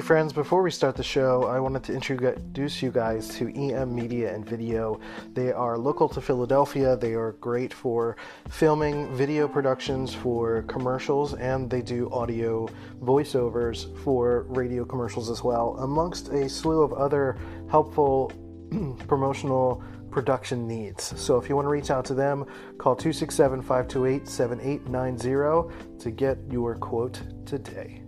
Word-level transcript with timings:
Hey 0.00 0.06
friends, 0.06 0.32
before 0.32 0.62
we 0.62 0.70
start 0.70 0.96
the 0.96 1.02
show, 1.02 1.44
I 1.44 1.60
wanted 1.60 1.84
to 1.84 1.92
introduce 1.92 2.80
you 2.80 2.90
guys 2.90 3.28
to 3.36 3.54
EM 3.54 3.94
Media 3.94 4.34
and 4.34 4.48
Video. 4.48 4.98
They 5.34 5.52
are 5.52 5.76
local 5.76 6.08
to 6.08 6.22
Philadelphia. 6.22 6.96
They 6.96 7.12
are 7.12 7.32
great 7.32 7.74
for 7.74 8.16
filming 8.48 9.14
video 9.14 9.46
productions 9.46 10.14
for 10.14 10.62
commercials 10.62 11.34
and 11.34 11.68
they 11.68 11.82
do 11.82 12.10
audio 12.12 12.66
voiceovers 13.02 13.94
for 14.02 14.46
radio 14.48 14.86
commercials 14.86 15.28
as 15.28 15.44
well, 15.44 15.76
amongst 15.80 16.28
a 16.28 16.48
slew 16.48 16.80
of 16.80 16.94
other 16.94 17.36
helpful 17.68 18.32
promotional 19.06 19.82
production 20.10 20.66
needs. 20.66 21.12
So 21.20 21.36
if 21.36 21.46
you 21.46 21.56
want 21.56 21.66
to 21.66 21.70
reach 21.70 21.90
out 21.90 22.06
to 22.06 22.14
them, 22.14 22.46
call 22.78 22.96
267 22.96 23.60
528 23.60 24.26
7890 24.26 25.98
to 25.98 26.10
get 26.10 26.38
your 26.50 26.76
quote 26.76 27.20
today. 27.44 27.99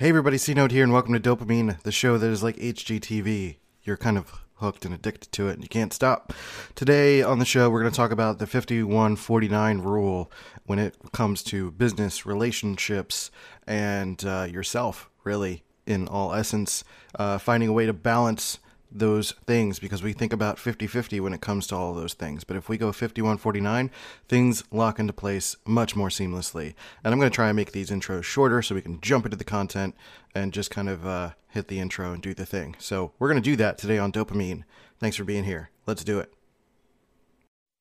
Hey 0.00 0.08
everybody, 0.08 0.38
C 0.38 0.54
Note 0.54 0.70
here, 0.70 0.82
and 0.82 0.94
welcome 0.94 1.12
to 1.12 1.20
Dopamine, 1.20 1.78
the 1.82 1.92
show 1.92 2.16
that 2.16 2.30
is 2.30 2.42
like 2.42 2.56
HGTV. 2.56 3.56
You're 3.82 3.98
kind 3.98 4.16
of 4.16 4.32
hooked 4.54 4.86
and 4.86 4.94
addicted 4.94 5.30
to 5.32 5.48
it, 5.48 5.52
and 5.52 5.62
you 5.62 5.68
can't 5.68 5.92
stop. 5.92 6.32
Today 6.74 7.20
on 7.22 7.38
the 7.38 7.44
show, 7.44 7.68
we're 7.68 7.82
going 7.82 7.92
to 7.92 7.96
talk 7.98 8.10
about 8.10 8.38
the 8.38 8.46
5149 8.46 9.80
rule 9.80 10.32
when 10.64 10.78
it 10.78 10.96
comes 11.12 11.42
to 11.42 11.72
business, 11.72 12.24
relationships, 12.24 13.30
and 13.66 14.24
uh, 14.24 14.46
yourself, 14.50 15.10
really, 15.22 15.64
in 15.84 16.08
all 16.08 16.32
essence, 16.32 16.82
uh, 17.18 17.36
finding 17.36 17.68
a 17.68 17.74
way 17.74 17.84
to 17.84 17.92
balance 17.92 18.58
those 18.92 19.32
things 19.46 19.78
because 19.78 20.02
we 20.02 20.12
think 20.12 20.32
about 20.32 20.56
50-50 20.56 21.20
when 21.20 21.32
it 21.32 21.40
comes 21.40 21.66
to 21.68 21.76
all 21.76 21.90
of 21.90 21.96
those 21.96 22.14
things. 22.14 22.44
But 22.44 22.56
if 22.56 22.68
we 22.68 22.76
go 22.76 22.90
51-49 22.90 23.90
things 24.28 24.64
lock 24.70 24.98
into 24.98 25.12
place 25.12 25.56
much 25.64 25.94
more 25.96 26.08
seamlessly. 26.08 26.74
And 27.04 27.12
i'm 27.12 27.18
going 27.18 27.30
to 27.30 27.34
try 27.34 27.48
and 27.48 27.56
make 27.56 27.72
these 27.72 27.90
intros 27.90 28.24
shorter 28.24 28.62
so 28.62 28.74
we 28.74 28.82
can 28.82 29.00
jump 29.00 29.24
into 29.24 29.36
the 29.36 29.44
content 29.44 29.94
and 30.34 30.52
just 30.52 30.70
kind 30.70 30.88
of 30.88 31.06
uh, 31.06 31.30
hit 31.48 31.68
the 31.68 31.80
intro 31.80 32.12
and 32.12 32.22
do 32.22 32.34
the 32.34 32.46
thing. 32.46 32.76
So 32.78 33.12
we're 33.18 33.28
going 33.28 33.42
to 33.42 33.50
do 33.50 33.56
that 33.56 33.78
today 33.78 33.98
on 33.98 34.12
dopamine. 34.12 34.64
Thanks 34.98 35.16
for 35.16 35.24
being 35.24 35.44
here. 35.44 35.70
Let's 35.86 36.04
do 36.04 36.18
it. 36.20 36.32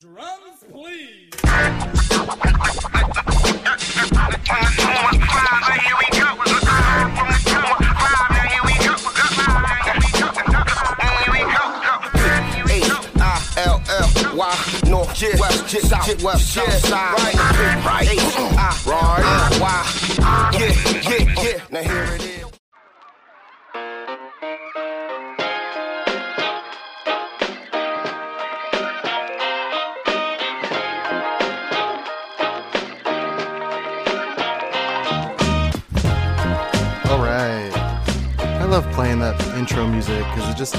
Drums, 0.02 0.64
please. 0.72 1.30
North, 14.90 15.22
west, 15.40 15.70
south, 15.70 16.24
west, 16.24 16.54
south 16.54 16.74
side, 16.74 17.14
right, 17.14 17.86
right, 17.86 18.10
H-I-R-Y, 18.10 19.60
yeah, 20.54 20.74
yeah, 21.10 21.44
yeah, 21.44 21.62
now 21.70 21.82
here 21.84 22.04
it 22.16 22.24
is. 22.24 22.30
all 37.10 37.20
right. 37.20 37.72
I 38.40 38.66
love 38.66 38.90
playing 38.94 39.20
that 39.20 39.40
intro 39.56 39.88
music 39.88 40.18
because 40.18 40.50
it 40.50 40.58
just 40.58 40.76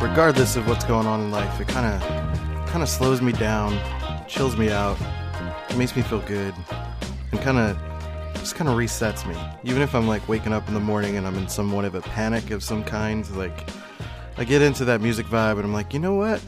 regardless 0.00 0.54
of 0.54 0.68
what's 0.68 0.84
going 0.84 1.06
on 1.08 1.20
in 1.20 1.30
life 1.32 1.60
it 1.60 1.66
kind 1.66 1.86
of 1.86 2.27
kind 2.68 2.82
of 2.82 2.88
slows 2.88 3.22
me 3.22 3.32
down 3.32 3.78
chills 4.28 4.56
me 4.56 4.70
out 4.70 4.98
makes 5.76 5.96
me 5.96 6.02
feel 6.02 6.20
good 6.20 6.54
and 7.32 7.40
kind 7.40 7.56
of 7.56 7.78
just 8.34 8.54
kind 8.54 8.68
of 8.68 8.76
resets 8.76 9.26
me. 9.26 9.36
Even 9.64 9.80
if 9.80 9.94
i'm 9.94 10.06
like 10.06 10.28
waking 10.28 10.52
up 10.52 10.68
in 10.68 10.74
the 10.74 10.80
morning 10.80 11.16
and 11.16 11.26
i'm 11.26 11.34
in 11.36 11.48
somewhat 11.48 11.84
of 11.86 11.94
a 11.94 12.02
panic 12.02 12.50
of 12.50 12.62
some 12.62 12.84
kind 12.84 13.28
like 13.36 13.70
i 14.36 14.44
get 14.44 14.60
into 14.60 14.84
that 14.84 15.00
music 15.00 15.24
vibe 15.26 15.52
and 15.52 15.62
i'm 15.62 15.72
like 15.72 15.94
you 15.94 15.98
know 15.98 16.14
what? 16.14 16.42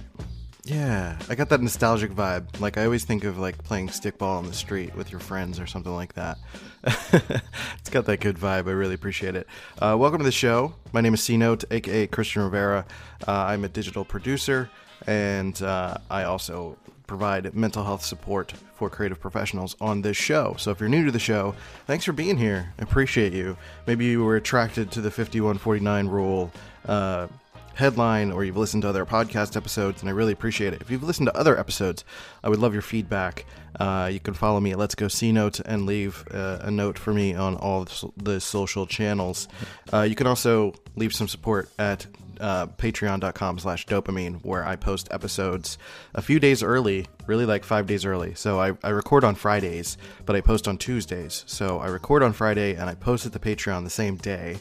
Yeah 0.65 1.19
i 1.31 1.35
got 1.35 1.49
that 1.49 1.63
nostalgic 1.63 2.11
vibe. 2.13 2.61
Like 2.61 2.77
i 2.77 2.85
always 2.85 3.05
think 3.05 3.25
of 3.25 3.39
like 3.39 3.63
playing 3.65 3.89
stickball 3.89 4.37
on 4.37 4.47
the 4.47 4.53
street 4.53 4.95
with 4.95 5.11
your 5.11 5.21
friends 5.21 5.59
or 5.59 5.67
something 5.67 5.95
like 5.95 6.13
that. 6.15 6.39
It's 7.79 7.89
got 7.91 8.05
that 8.07 8.21
good 8.21 8.37
vibe. 8.37 8.69
I 8.69 8.73
really 8.73 8.95
appreciate 8.95 9.35
it. 9.37 9.47
Uh, 9.79 9.97
welcome 9.99 10.19
to 10.19 10.25
the 10.25 10.31
show. 10.31 10.75
My 10.93 11.01
name 11.01 11.15
is 11.15 11.23
c 11.23 11.39
note 11.39 11.65
aka 11.71 12.07
christian 12.09 12.43
rivera. 12.43 12.85
Uh, 13.27 13.33
i'm 13.33 13.65
a 13.65 13.69
digital 13.69 14.05
producer 14.05 14.71
and 15.07 15.63
uh, 15.63 15.97
i 16.11 16.25
also 16.25 16.77
provide 17.11 17.53
mental 17.57 17.83
health 17.83 18.05
support 18.05 18.53
for 18.77 18.89
creative 18.89 19.21
professionals 19.21 19.75
on 19.81 20.01
this 20.01 20.17
show. 20.17 20.55
So 20.59 20.71
if 20.71 20.79
you're 20.79 20.89
new 20.89 21.05
to 21.07 21.11
the 21.11 21.19
show, 21.19 21.57
thanks 21.89 22.05
for 22.05 22.13
being 22.13 22.39
here. 22.39 22.73
I 22.79 22.83
appreciate 22.85 23.33
you. 23.33 23.57
Maybe 23.85 24.05
you 24.05 24.23
were 24.23 24.37
attracted 24.37 24.93
to 24.93 25.01
the 25.01 25.11
5149 25.11 26.07
rule 26.07 26.53
uh, 26.87 27.27
headline 27.75 28.31
or 28.31 28.45
you've 28.45 28.57
listened 28.57 28.83
to 28.83 28.89
other 28.89 29.05
podcast 29.05 29.57
episodes, 29.57 30.03
and 30.03 30.09
I 30.09 30.13
really 30.13 30.33
appreciate 30.33 30.73
it. 30.73 30.83
If 30.83 30.91
you've 30.91 31.03
listened 31.03 31.27
to 31.27 31.37
other 31.37 31.59
episodes, 31.59 32.05
I 32.45 32.49
would 32.49 32.61
love 32.61 32.75
your 32.75 32.83
feedback. 32.83 33.45
Uh, 33.79 34.09
you 34.13 34.21
can 34.21 34.35
follow 34.35 34.61
me 34.61 34.71
at 34.71 34.79
Let's 34.79 34.95
Go 34.95 35.09
C 35.09 35.33
Note 35.33 35.59
and 35.59 35.87
leave 35.87 36.25
uh, 36.33 36.61
a 36.63 36.71
note 36.71 36.97
for 36.97 37.13
me 37.13 37.35
on 37.35 37.57
all 37.57 37.89
the 38.17 38.41
social 38.41 38.87
channels. 38.87 39.49
Uh, 39.93 40.03
you 40.03 40.15
can 40.15 40.29
also 40.29 40.75
leave 40.95 41.13
some 41.13 41.27
support 41.27 41.71
at 41.77 42.07
uh, 42.41 42.67
patreon.com 42.67 43.59
slash 43.59 43.87
dopamine 43.87 44.43
where 44.45 44.67
i 44.67 44.75
post 44.75 45.09
episodes 45.11 45.79
a 46.15 46.23
few 46.23 46.41
days 46.41 46.63
early 46.63 47.07
really 47.27 47.47
like 47.47 47.63
five 47.63 47.87
days 47.87 48.05
early. 48.05 48.35
So 48.35 48.61
I, 48.61 48.73
I 48.83 48.91
record 48.91 49.23
on 49.23 49.37
fridays 49.37 49.97
but 50.27 50.35
i 50.35 50.41
post 50.41 50.67
on 50.67 50.79
tuesdays. 50.79 51.45
So 51.47 51.79
i 51.79 51.87
record 51.87 52.23
on 52.23 52.33
friday 52.33 52.75
and 52.75 52.91
i 52.91 52.95
post 52.95 53.27
it 53.27 53.33
the 53.33 53.39
patreon 53.39 53.85
the 53.85 53.91
same 53.91 54.17
day. 54.17 54.57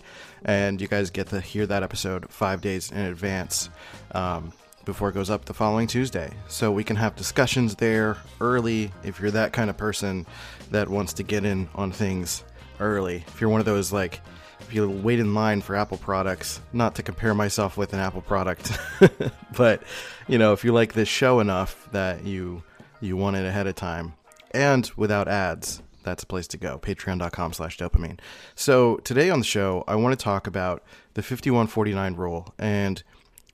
And 0.46 0.80
you 0.80 0.88
guys 0.88 1.10
get 1.10 1.28
to 1.28 1.42
hear 1.42 1.66
that 1.66 1.84
episode 1.84 2.30
five 2.30 2.62
days 2.62 2.92
in 2.92 3.00
advance 3.00 3.70
um, 4.12 4.54
before 4.86 5.10
it 5.10 5.14
goes 5.14 5.30
up 5.30 5.46
the 5.46 5.54
following 5.54 5.88
tuesday. 5.88 6.32
So 6.48 6.72
we 6.72 6.84
can 6.84 6.96
have 6.96 7.16
discussions 7.16 7.76
there 7.76 8.18
early 8.40 8.92
if 9.04 9.20
you're 9.20 9.32
that 9.32 9.52
kind 9.54 9.70
of 9.70 9.78
person 9.78 10.26
that 10.72 10.88
wants 10.88 11.14
to 11.14 11.24
get 11.24 11.46
in 11.46 11.68
on 11.76 11.92
things 11.92 12.44
early. 12.80 13.24
If 13.28 13.42
you're 13.42 13.50
one 13.50 13.60
of 13.60 13.66
those 13.66 13.92
like 13.92 14.22
you 14.74 14.90
wait 14.90 15.20
in 15.20 15.34
line 15.34 15.62
for 15.62 15.76
Apple 15.76 15.98
products, 15.98 16.62
not 16.74 16.96
to 16.96 17.04
compare 17.04 17.34
myself 17.34 17.78
with 17.78 17.94
an 17.94 18.00
Apple 18.00 18.22
product, 18.22 18.78
but 19.58 19.84
you 20.28 20.38
know, 20.38 20.54
if 20.54 20.64
you 20.64 20.72
like 20.72 20.94
this 20.94 21.08
show 21.08 21.40
enough 21.40 21.88
that 21.92 22.26
you 22.26 22.64
you 23.02 23.16
want 23.16 23.36
it 23.36 23.46
ahead 23.46 23.68
of 23.68 23.76
time 23.76 24.14
and 24.52 24.90
without 24.96 25.28
ads, 25.28 25.82
that's 26.04 26.24
a 26.24 26.28
place 26.28 26.48
to 26.48 26.58
go. 26.58 26.80
Patreon.com 26.80 27.54
slash 27.54 27.78
dopamine. 27.78 28.20
So 28.56 28.98
today 28.98 29.30
on 29.30 29.40
the 29.40 29.46
show, 29.46 29.84
I 29.88 29.96
want 29.96 30.18
to 30.18 30.24
talk 30.24 30.48
about 30.48 30.84
the 31.14 31.22
5149 31.22 32.16
rule. 32.16 32.54
And 32.58 33.04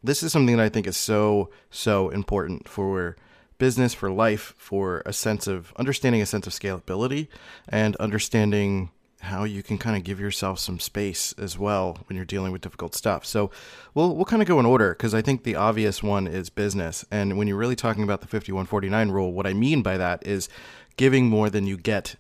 this 0.04 0.24
is 0.24 0.32
something 0.32 0.56
that 0.58 0.64
I 0.64 0.70
think 0.70 0.88
is 0.88 0.98
so, 0.98 1.50
so 1.70 2.10
important 2.10 2.70
for 2.70 3.16
business, 3.58 3.94
for 3.94 4.12
life, 4.12 4.54
for 4.58 5.02
a 5.06 5.14
sense 5.14 5.48
of 5.48 5.74
understanding 5.78 6.22
a 6.22 6.26
sense 6.26 6.46
of 6.48 6.54
scalability 6.54 7.28
and 7.68 7.96
understanding 7.98 8.92
how 9.22 9.44
you 9.44 9.64
can 9.64 9.78
kind 9.78 9.98
of 9.98 10.04
give 10.04 10.20
yourself 10.20 10.60
some 10.60 10.80
space 10.80 11.34
as 11.38 11.58
well 11.58 11.98
when 12.08 12.16
you're 12.16 12.26
dealing 12.26 12.52
with 12.52 12.62
difficult 12.62 12.94
stuff. 12.94 13.26
So 13.26 13.50
we'll 13.94 14.16
we'll 14.16 14.26
kind 14.26 14.42
of 14.42 14.48
go 14.48 14.60
in 14.60 14.66
order 14.66 14.94
because 14.94 15.14
I 15.14 15.22
think 15.22 15.44
the 15.44 15.56
obvious 15.56 16.04
one 16.04 16.28
is 16.28 16.50
business. 16.50 17.06
And 17.10 17.38
when 17.38 17.48
you're 17.48 17.58
really 17.58 17.76
talking 17.76 18.04
about 18.04 18.22
the 18.22 18.28
5149 18.28 19.10
rule, 19.10 19.34
what 19.34 19.48
I 19.48 19.54
mean 19.54 19.82
by 19.82 19.98
that 19.98 20.26
is 20.26 20.50
giving 20.98 21.28
more 21.28 21.50
than 21.50 21.66
you 21.66 21.78
get 21.78 22.16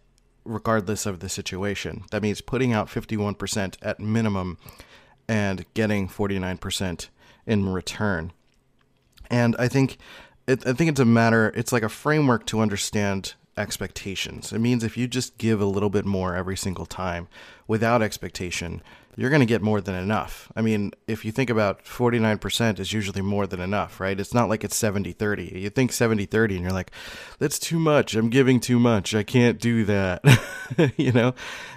regardless 0.45 1.05
of 1.05 1.19
the 1.19 1.29
situation. 1.29 2.03
That 2.11 2.21
means 2.21 2.41
putting 2.41 2.71
out 2.71 2.87
51% 2.87 3.77
at 3.81 3.99
minimum 3.99 4.57
and 5.27 5.65
getting 5.73 6.07
49% 6.07 7.07
in 7.47 7.69
return. 7.69 8.31
And 9.29 9.55
I 9.57 9.67
think 9.67 9.97
it, 10.47 10.65
I 10.67 10.73
think 10.73 10.91
it's 10.91 10.99
a 10.99 11.05
matter 11.05 11.51
it's 11.55 11.71
like 11.71 11.83
a 11.83 11.89
framework 11.89 12.45
to 12.47 12.59
understand 12.59 13.33
expectations. 13.57 14.51
It 14.51 14.59
means 14.59 14.83
if 14.83 14.97
you 14.97 15.07
just 15.07 15.37
give 15.37 15.61
a 15.61 15.65
little 15.65 15.89
bit 15.89 16.05
more 16.05 16.35
every 16.35 16.57
single 16.57 16.85
time 16.85 17.27
without 17.67 18.01
expectation, 18.01 18.81
you're 19.15 19.29
going 19.29 19.41
to 19.41 19.45
get 19.45 19.61
more 19.61 19.79
than 19.79 19.95
enough. 19.95 20.51
I 20.55 20.61
mean, 20.61 20.91
if 21.07 21.23
you 21.23 21.31
think 21.31 21.49
about 21.49 21.85
49% 21.85 22.79
is 22.79 22.91
usually 22.91 23.21
more 23.21 23.47
than 23.47 23.61
enough, 23.61 23.99
right? 23.99 24.19
It's 24.19 24.33
not 24.33 24.49
like 24.49 24.63
it's 24.63 24.75
70 24.75 25.13
30. 25.13 25.53
You 25.55 25.69
think 25.69 25.93
70 25.93 26.25
30 26.25 26.55
and 26.55 26.63
you're 26.63 26.73
like, 26.73 26.91
that's 27.39 27.57
too 27.57 27.79
much. 27.79 28.15
I'm 28.15 28.29
giving 28.29 28.59
too 28.59 28.79
much. 28.79 29.15
I 29.15 29.23
can't 29.23 29.59
do 29.59 29.85
that. 29.85 30.21
you 30.97 31.13
know? 31.13 31.33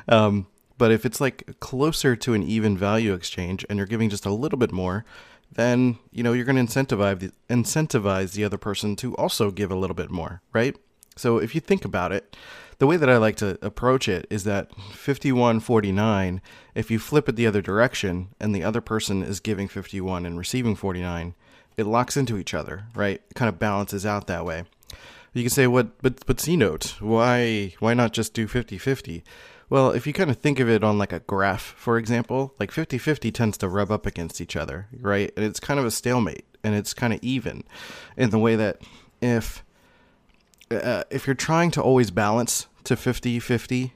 Um, 0.08 0.48
but 0.78 0.90
if 0.90 1.04
it's 1.04 1.20
like 1.20 1.58
closer 1.60 2.16
to 2.16 2.34
an 2.34 2.42
even 2.42 2.76
value 2.76 3.14
exchange 3.14 3.64
and 3.68 3.76
you're 3.76 3.86
giving 3.86 4.10
just 4.10 4.26
a 4.26 4.32
little 4.32 4.58
bit 4.58 4.72
more, 4.72 5.04
then 5.50 5.98
you 6.10 6.22
know 6.22 6.32
you're 6.32 6.44
going 6.44 6.64
to 6.64 6.72
incentivize 6.72 7.20
the, 7.20 7.32
incentivize 7.48 8.32
the 8.32 8.44
other 8.44 8.58
person 8.58 8.96
to 8.96 9.14
also 9.16 9.50
give 9.50 9.70
a 9.70 9.76
little 9.76 9.94
bit 9.94 10.10
more, 10.10 10.42
right? 10.52 10.76
So 11.18 11.38
if 11.38 11.54
you 11.54 11.60
think 11.60 11.84
about 11.84 12.12
it, 12.12 12.36
the 12.78 12.86
way 12.86 12.96
that 12.96 13.10
I 13.10 13.16
like 13.16 13.36
to 13.36 13.58
approach 13.60 14.08
it 14.08 14.26
is 14.30 14.44
that 14.44 14.70
5149, 14.92 16.40
if 16.74 16.90
you 16.90 16.98
flip 16.98 17.28
it 17.28 17.36
the 17.36 17.46
other 17.46 17.60
direction 17.60 18.28
and 18.38 18.54
the 18.54 18.62
other 18.62 18.80
person 18.80 19.22
is 19.22 19.40
giving 19.40 19.66
51 19.66 20.24
and 20.24 20.38
receiving 20.38 20.76
49, 20.76 21.34
it 21.76 21.86
locks 21.86 22.16
into 22.16 22.38
each 22.38 22.54
other, 22.54 22.84
right? 22.94 23.20
It 23.30 23.34
kind 23.34 23.48
of 23.48 23.58
balances 23.58 24.06
out 24.06 24.26
that 24.28 24.44
way. 24.44 24.64
You 25.34 25.42
can 25.42 25.50
say 25.50 25.66
what 25.66 26.00
but 26.02 26.24
but 26.26 26.40
C 26.40 26.56
note, 26.56 26.96
why 27.00 27.74
why 27.80 27.94
not 27.94 28.12
just 28.12 28.32
do 28.32 28.46
50-50? 28.46 29.22
Well, 29.70 29.90
if 29.90 30.06
you 30.06 30.12
kind 30.12 30.30
of 30.30 30.38
think 30.38 30.60
of 30.60 30.68
it 30.68 30.82
on 30.82 30.98
like 30.98 31.12
a 31.12 31.20
graph, 31.20 31.74
for 31.76 31.98
example, 31.98 32.54
like 32.58 32.70
50-50 32.70 33.32
tends 33.34 33.58
to 33.58 33.68
rub 33.68 33.90
up 33.90 34.06
against 34.06 34.40
each 34.40 34.56
other, 34.56 34.88
right? 34.98 35.30
And 35.36 35.44
it's 35.44 35.60
kind 35.60 35.78
of 35.78 35.84
a 35.84 35.90
stalemate 35.90 36.46
and 36.64 36.74
it's 36.74 36.94
kind 36.94 37.12
of 37.12 37.20
even 37.22 37.64
in 38.16 38.30
the 38.30 38.38
way 38.38 38.56
that 38.56 38.80
if 39.20 39.62
uh, 40.70 41.04
if 41.10 41.26
you're 41.26 41.34
trying 41.34 41.70
to 41.72 41.82
always 41.82 42.10
balance 42.10 42.66
to 42.84 42.94
50-50, 42.94 43.92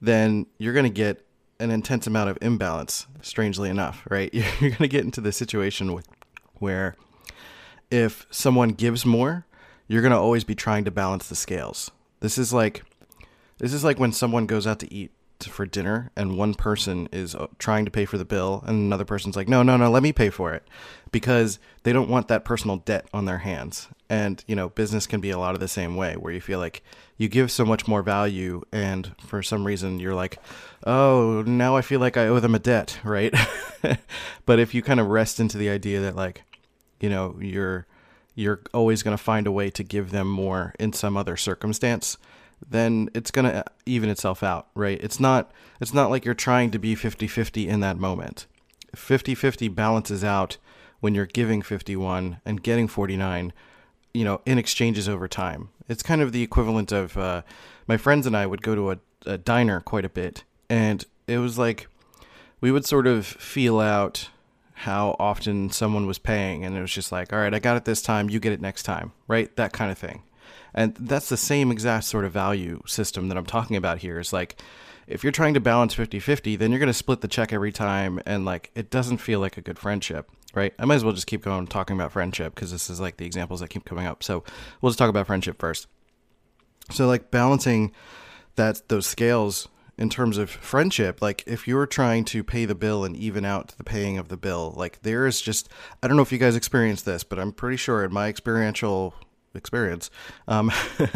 then 0.00 0.46
you're 0.58 0.72
going 0.72 0.84
to 0.84 0.90
get 0.90 1.24
an 1.60 1.70
intense 1.70 2.06
amount 2.06 2.30
of 2.30 2.38
imbalance, 2.40 3.06
strangely 3.20 3.68
enough, 3.68 4.06
right? 4.08 4.32
You're 4.60 4.70
going 4.70 4.76
to 4.76 4.88
get 4.88 5.04
into 5.04 5.20
the 5.20 5.32
situation 5.32 5.92
with, 5.92 6.06
where 6.54 6.94
if 7.90 8.26
someone 8.30 8.70
gives 8.70 9.04
more, 9.04 9.44
you're 9.88 10.02
going 10.02 10.12
to 10.12 10.18
always 10.18 10.44
be 10.44 10.54
trying 10.54 10.84
to 10.84 10.90
balance 10.90 11.28
the 11.28 11.34
scales. 11.34 11.90
This 12.20 12.38
is 12.38 12.52
like 12.52 12.84
this 13.58 13.72
is 13.72 13.82
like 13.82 13.98
when 13.98 14.12
someone 14.12 14.46
goes 14.46 14.66
out 14.66 14.78
to 14.80 14.92
eat 14.92 15.10
for 15.44 15.66
dinner 15.66 16.10
and 16.16 16.36
one 16.36 16.54
person 16.54 17.08
is 17.12 17.34
uh, 17.34 17.46
trying 17.58 17.84
to 17.84 17.90
pay 17.90 18.04
for 18.04 18.18
the 18.18 18.24
bill 18.24 18.62
and 18.66 18.76
another 18.78 19.04
person's 19.04 19.36
like, 19.36 19.48
"No, 19.48 19.62
no, 19.62 19.76
no, 19.76 19.90
let 19.90 20.02
me 20.02 20.12
pay 20.12 20.30
for 20.30 20.52
it." 20.52 20.64
Because 21.12 21.58
they 21.84 21.92
don't 21.92 22.08
want 22.08 22.28
that 22.28 22.44
personal 22.44 22.78
debt 22.78 23.06
on 23.14 23.24
their 23.24 23.38
hands. 23.38 23.88
And, 24.10 24.42
you 24.46 24.56
know, 24.56 24.68
business 24.70 25.06
can 25.06 25.20
be 25.20 25.30
a 25.30 25.38
lot 25.38 25.54
of 25.54 25.60
the 25.60 25.68
same 25.68 25.96
way 25.96 26.14
where 26.14 26.32
you 26.32 26.40
feel 26.40 26.58
like 26.58 26.82
you 27.16 27.28
give 27.28 27.50
so 27.50 27.64
much 27.64 27.86
more 27.86 28.02
value 28.02 28.62
and 28.72 29.14
for 29.18 29.42
some 29.42 29.64
reason 29.64 29.98
you're 29.98 30.14
like, 30.14 30.38
"Oh, 30.86 31.42
now 31.46 31.76
I 31.76 31.82
feel 31.82 32.00
like 32.00 32.16
I 32.16 32.26
owe 32.26 32.40
them 32.40 32.54
a 32.54 32.58
debt," 32.58 32.98
right? 33.04 33.34
but 34.46 34.58
if 34.58 34.74
you 34.74 34.82
kind 34.82 35.00
of 35.00 35.08
rest 35.08 35.40
into 35.40 35.58
the 35.58 35.70
idea 35.70 36.00
that 36.00 36.16
like, 36.16 36.42
you 37.00 37.08
know, 37.08 37.36
you're 37.40 37.86
you're 38.34 38.60
always 38.72 39.02
going 39.02 39.16
to 39.16 39.22
find 39.22 39.48
a 39.48 39.52
way 39.52 39.68
to 39.68 39.82
give 39.82 40.12
them 40.12 40.28
more 40.28 40.72
in 40.78 40.92
some 40.92 41.16
other 41.16 41.36
circumstance, 41.36 42.16
then 42.66 43.08
it's 43.14 43.30
going 43.30 43.44
to 43.44 43.64
even 43.86 44.08
itself 44.10 44.42
out, 44.42 44.68
right? 44.74 44.98
It's 45.02 45.20
not 45.20 45.50
it's 45.80 45.94
not 45.94 46.10
like 46.10 46.24
you're 46.24 46.34
trying 46.34 46.70
to 46.72 46.78
be 46.78 46.94
50-50 46.94 47.66
in 47.66 47.80
that 47.80 47.98
moment. 47.98 48.46
50-50 48.96 49.74
balances 49.74 50.24
out 50.24 50.56
when 51.00 51.14
you're 51.14 51.26
giving 51.26 51.62
51 51.62 52.40
and 52.44 52.62
getting 52.62 52.88
49, 52.88 53.52
you 54.12 54.24
know, 54.24 54.40
in 54.44 54.58
exchanges 54.58 55.08
over 55.08 55.28
time. 55.28 55.68
It's 55.88 56.02
kind 56.02 56.20
of 56.20 56.32
the 56.32 56.42
equivalent 56.42 56.90
of 56.90 57.16
uh, 57.16 57.42
my 57.86 57.96
friends 57.96 58.26
and 58.26 58.36
I 58.36 58.46
would 58.46 58.62
go 58.62 58.74
to 58.74 58.92
a, 58.92 58.98
a 59.26 59.38
diner 59.38 59.80
quite 59.80 60.04
a 60.04 60.08
bit, 60.10 60.44
and 60.68 61.04
it 61.26 61.38
was 61.38 61.58
like 61.58 61.86
we 62.60 62.72
would 62.72 62.84
sort 62.84 63.06
of 63.06 63.26
feel 63.26 63.78
out 63.80 64.30
how 64.72 65.16
often 65.18 65.70
someone 65.70 66.06
was 66.06 66.18
paying 66.18 66.64
and 66.64 66.76
it 66.76 66.80
was 66.80 66.92
just 66.92 67.10
like 67.10 67.32
all 67.32 67.38
right 67.40 67.52
i 67.52 67.58
got 67.58 67.76
it 67.76 67.84
this 67.84 68.00
time 68.00 68.30
you 68.30 68.38
get 68.38 68.52
it 68.52 68.60
next 68.60 68.84
time 68.84 69.10
right 69.26 69.56
that 69.56 69.72
kind 69.72 69.90
of 69.90 69.98
thing 69.98 70.22
and 70.74 70.94
that's 70.96 71.28
the 71.28 71.36
same 71.36 71.70
exact 71.70 72.04
sort 72.04 72.24
of 72.24 72.32
value 72.32 72.80
system 72.86 73.28
that 73.28 73.36
i'm 73.36 73.46
talking 73.46 73.76
about 73.76 73.98
here 73.98 74.18
is 74.18 74.32
like 74.32 74.60
if 75.06 75.22
you're 75.22 75.32
trying 75.32 75.54
to 75.54 75.60
balance 75.60 75.94
50-50 75.94 76.58
then 76.58 76.70
you're 76.70 76.78
going 76.80 76.88
to 76.88 76.92
split 76.92 77.20
the 77.20 77.28
check 77.28 77.52
every 77.52 77.72
time 77.72 78.20
and 78.26 78.44
like 78.44 78.70
it 78.74 78.90
doesn't 78.90 79.18
feel 79.18 79.40
like 79.40 79.56
a 79.56 79.62
good 79.62 79.78
friendship 79.78 80.30
right? 80.54 80.74
I 80.78 80.84
might 80.84 80.96
as 80.96 81.04
well 81.04 81.12
just 81.12 81.26
keep 81.26 81.42
going 81.42 81.66
talking 81.66 81.96
about 81.96 82.12
friendship 82.12 82.54
because 82.54 82.72
this 82.72 82.90
is 82.90 83.00
like 83.00 83.16
the 83.16 83.26
examples 83.26 83.60
that 83.60 83.68
keep 83.68 83.84
coming 83.84 84.06
up. 84.06 84.22
So 84.22 84.44
we'll 84.80 84.90
just 84.90 84.98
talk 84.98 85.10
about 85.10 85.26
friendship 85.26 85.58
first. 85.58 85.86
So 86.90 87.06
like 87.06 87.30
balancing 87.30 87.92
that 88.56 88.88
those 88.88 89.06
scales 89.06 89.68
in 89.96 90.08
terms 90.08 90.38
of 90.38 90.48
friendship 90.48 91.20
like 91.20 91.42
if 91.46 91.66
you're 91.66 91.86
trying 91.86 92.24
to 92.24 92.44
pay 92.44 92.64
the 92.64 92.74
bill 92.74 93.04
and 93.04 93.16
even 93.16 93.44
out 93.44 93.68
the 93.78 93.84
paying 93.84 94.16
of 94.16 94.28
the 94.28 94.36
bill 94.36 94.72
like 94.76 95.02
there 95.02 95.26
is 95.26 95.40
just 95.40 95.68
i 96.02 96.06
don't 96.06 96.16
know 96.16 96.22
if 96.22 96.30
you 96.30 96.38
guys 96.38 96.54
experience 96.54 97.02
this 97.02 97.24
but 97.24 97.36
i'm 97.36 97.52
pretty 97.52 97.76
sure 97.76 98.04
in 98.04 98.12
my 98.12 98.28
experiential 98.28 99.12
experience 99.54 100.10
um, 100.46 100.70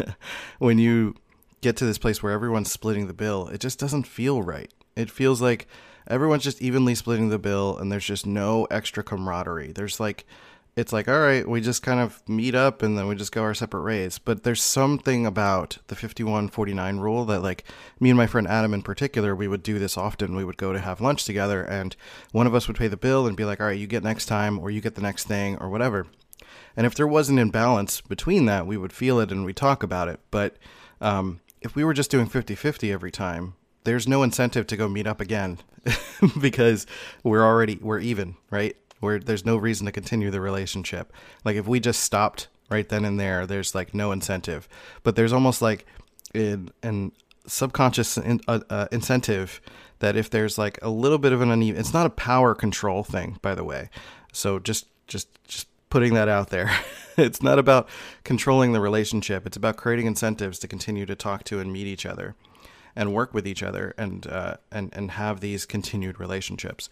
when 0.59 0.77
you 0.79 1.15
get 1.61 1.77
to 1.77 1.85
this 1.85 1.97
place 1.97 2.21
where 2.21 2.33
everyone's 2.33 2.71
splitting 2.71 3.07
the 3.07 3.13
bill 3.13 3.47
it 3.47 3.59
just 3.59 3.79
doesn't 3.79 4.07
feel 4.07 4.41
right. 4.41 4.71
It 4.95 5.09
feels 5.09 5.41
like 5.41 5.67
everyone's 6.07 6.43
just 6.43 6.61
evenly 6.61 6.95
splitting 6.95 7.29
the 7.29 7.39
bill 7.39 7.77
and 7.77 7.91
there's 7.91 8.05
just 8.05 8.25
no 8.25 8.65
extra 8.65 9.03
camaraderie. 9.03 9.71
There's 9.71 9.99
like 9.99 10.25
it's 10.75 10.91
like 10.91 11.07
all 11.07 11.19
right 11.19 11.47
we 11.47 11.61
just 11.61 11.83
kind 11.83 11.99
of 11.99 12.27
meet 12.27 12.55
up 12.55 12.81
and 12.81 12.97
then 12.97 13.07
we 13.07 13.15
just 13.15 13.31
go 13.31 13.43
our 13.43 13.53
separate 13.53 13.83
ways. 13.83 14.19
But 14.19 14.43
there's 14.43 14.61
something 14.61 15.25
about 15.25 15.77
the 15.87 15.95
5149 15.95 16.97
rule 16.97 17.25
that 17.25 17.41
like 17.41 17.63
me 17.99 18.09
and 18.09 18.17
my 18.17 18.27
friend 18.27 18.47
adam 18.47 18.73
in 18.73 18.81
particular 18.81 19.35
we 19.35 19.47
would 19.47 19.63
do 19.63 19.79
this 19.79 19.97
often. 19.97 20.35
We 20.35 20.43
would 20.43 20.57
go 20.57 20.73
to 20.73 20.79
have 20.79 21.01
lunch 21.01 21.25
together 21.25 21.63
and 21.63 21.95
one 22.31 22.47
of 22.47 22.55
us 22.55 22.67
would 22.67 22.77
pay 22.77 22.87
the 22.87 22.97
bill 22.97 23.27
and 23.27 23.37
be 23.37 23.45
like 23.45 23.59
all 23.59 23.67
right 23.67 23.79
you 23.79 23.87
get 23.87 24.03
next 24.03 24.25
time 24.25 24.59
or 24.59 24.69
you 24.71 24.81
get 24.81 24.95
the 24.95 25.01
next 25.01 25.25
thing 25.25 25.57
or 25.57 25.69
whatever 25.69 26.07
and 26.75 26.85
if 26.85 26.95
there 26.95 27.07
was 27.07 27.29
an 27.29 27.39
imbalance 27.39 28.01
between 28.01 28.45
that 28.45 28.67
we 28.67 28.77
would 28.77 28.93
feel 28.93 29.19
it 29.19 29.31
and 29.31 29.45
we 29.45 29.53
talk 29.53 29.83
about 29.83 30.07
it 30.07 30.19
but 30.31 30.57
um, 31.01 31.39
if 31.61 31.75
we 31.75 31.83
were 31.83 31.93
just 31.93 32.11
doing 32.11 32.27
50-50 32.27 32.91
every 32.91 33.11
time 33.11 33.55
there's 33.83 34.07
no 34.07 34.23
incentive 34.23 34.65
to 34.67 34.77
go 34.77 34.87
meet 34.87 35.07
up 35.07 35.19
again 35.19 35.57
because 36.41 36.87
we're 37.23 37.43
already 37.43 37.77
we're 37.81 37.99
even 37.99 38.35
right 38.49 38.77
where 39.03 39.19
there's 39.19 39.45
no 39.45 39.57
reason 39.57 39.85
to 39.85 39.91
continue 39.91 40.31
the 40.31 40.41
relationship. 40.41 41.11
Like 41.43 41.57
if 41.57 41.67
we 41.67 41.79
just 41.79 41.99
stopped 41.99 42.47
right 42.69 42.87
then 42.87 43.05
and 43.05 43.19
there, 43.19 43.45
there's 43.45 43.75
like 43.75 43.93
no 43.93 44.11
incentive. 44.11 44.67
But 45.03 45.15
there's 45.15 45.33
almost 45.33 45.61
like 45.61 45.85
an, 46.33 46.71
an 46.81 47.11
subconscious 47.45 48.17
in, 48.17 48.39
uh, 48.47 48.61
uh, 48.69 48.87
incentive 48.91 49.61
that 49.99 50.15
if 50.15 50.29
there's 50.29 50.57
like 50.57 50.79
a 50.81 50.89
little 50.89 51.17
bit 51.17 51.33
of 51.33 51.41
an 51.41 51.51
uneven, 51.51 51.79
it's 51.79 51.93
not 51.93 52.05
a 52.05 52.09
power 52.09 52.55
control 52.55 53.03
thing, 53.03 53.37
by 53.41 53.53
the 53.53 53.63
way. 53.63 53.89
So 54.31 54.57
just 54.57 54.87
just 55.07 55.27
just 55.45 55.67
putting 55.93 56.15
that 56.15 56.27
out 56.27 56.49
there. 56.49 56.71
it's 57.17 57.43
not 57.43 57.59
about 57.59 57.87
controlling 58.23 58.73
the 58.73 58.81
relationship. 58.81 59.45
It's 59.45 59.55
about 59.55 59.77
creating 59.77 60.07
incentives 60.07 60.57
to 60.59 60.67
continue 60.67 61.05
to 61.05 61.15
talk 61.15 61.43
to 61.43 61.59
and 61.59 61.71
meet 61.71 61.85
each 61.85 62.03
other 62.03 62.33
and 62.95 63.13
work 63.13 63.31
with 63.31 63.47
each 63.47 63.61
other 63.61 63.93
and 63.95 64.25
uh, 64.25 64.57
and 64.71 64.89
and 64.93 65.11
have 65.11 65.39
these 65.39 65.65
continued 65.65 66.19
relationships 66.19 66.89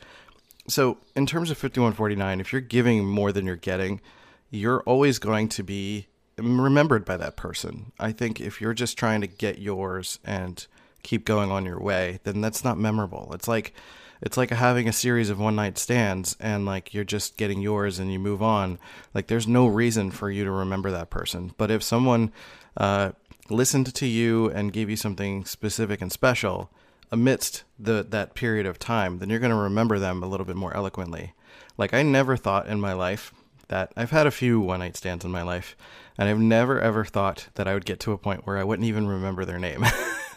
so 0.67 0.97
in 1.15 1.25
terms 1.25 1.51
of 1.51 1.57
5149 1.57 2.39
if 2.39 2.51
you're 2.51 2.61
giving 2.61 3.05
more 3.05 3.31
than 3.31 3.45
you're 3.45 3.55
getting 3.55 4.01
you're 4.49 4.81
always 4.81 5.19
going 5.19 5.47
to 5.49 5.63
be 5.63 6.07
remembered 6.37 7.05
by 7.05 7.17
that 7.17 7.35
person 7.35 7.91
i 7.99 8.11
think 8.11 8.41
if 8.41 8.59
you're 8.59 8.73
just 8.73 8.97
trying 8.97 9.21
to 9.21 9.27
get 9.27 9.59
yours 9.59 10.17
and 10.25 10.65
keep 11.03 11.23
going 11.23 11.51
on 11.51 11.65
your 11.65 11.79
way 11.79 12.19
then 12.23 12.41
that's 12.41 12.63
not 12.63 12.79
memorable 12.79 13.31
it's 13.33 13.47
like 13.47 13.73
it's 14.21 14.37
like 14.37 14.51
having 14.51 14.87
a 14.87 14.93
series 14.93 15.29
of 15.29 15.39
one 15.39 15.55
night 15.55 15.77
stands 15.77 16.35
and 16.39 16.65
like 16.65 16.93
you're 16.93 17.03
just 17.03 17.37
getting 17.37 17.61
yours 17.61 17.99
and 17.99 18.11
you 18.11 18.19
move 18.19 18.41
on 18.41 18.79
like 19.13 19.27
there's 19.27 19.47
no 19.47 19.67
reason 19.67 20.11
for 20.11 20.29
you 20.29 20.43
to 20.43 20.51
remember 20.51 20.91
that 20.91 21.09
person 21.09 21.53
but 21.57 21.71
if 21.71 21.81
someone 21.81 22.31
uh, 22.77 23.11
listened 23.49 23.93
to 23.93 24.05
you 24.05 24.49
and 24.49 24.73
gave 24.73 24.89
you 24.89 24.95
something 24.95 25.45
specific 25.45 26.01
and 26.01 26.11
special 26.11 26.71
amidst 27.11 27.63
the 27.77 28.05
that 28.09 28.33
period 28.33 28.65
of 28.65 28.79
time, 28.79 29.19
then 29.19 29.29
you're 29.29 29.39
going 29.39 29.51
to 29.51 29.55
remember 29.55 29.99
them 29.99 30.23
a 30.23 30.27
little 30.27 30.45
bit 30.45 30.55
more 30.55 30.75
eloquently. 30.75 31.33
Like 31.77 31.93
I 31.93 32.03
never 32.03 32.37
thought 32.37 32.67
in 32.67 32.79
my 32.79 32.93
life 32.93 33.33
that 33.67 33.91
I've 33.95 34.11
had 34.11 34.27
a 34.27 34.31
few 34.31 34.59
one 34.59 34.79
night 34.79 34.97
stands 34.97 35.25
in 35.25 35.31
my 35.31 35.43
life, 35.43 35.75
and 36.17 36.29
I've 36.29 36.39
never 36.39 36.79
ever 36.79 37.05
thought 37.05 37.47
that 37.55 37.67
I 37.67 37.73
would 37.73 37.85
get 37.85 37.99
to 38.01 38.11
a 38.11 38.17
point 38.17 38.45
where 38.45 38.57
I 38.57 38.63
wouldn't 38.63 38.87
even 38.87 39.07
remember 39.07 39.45
their 39.45 39.59
name. 39.59 39.85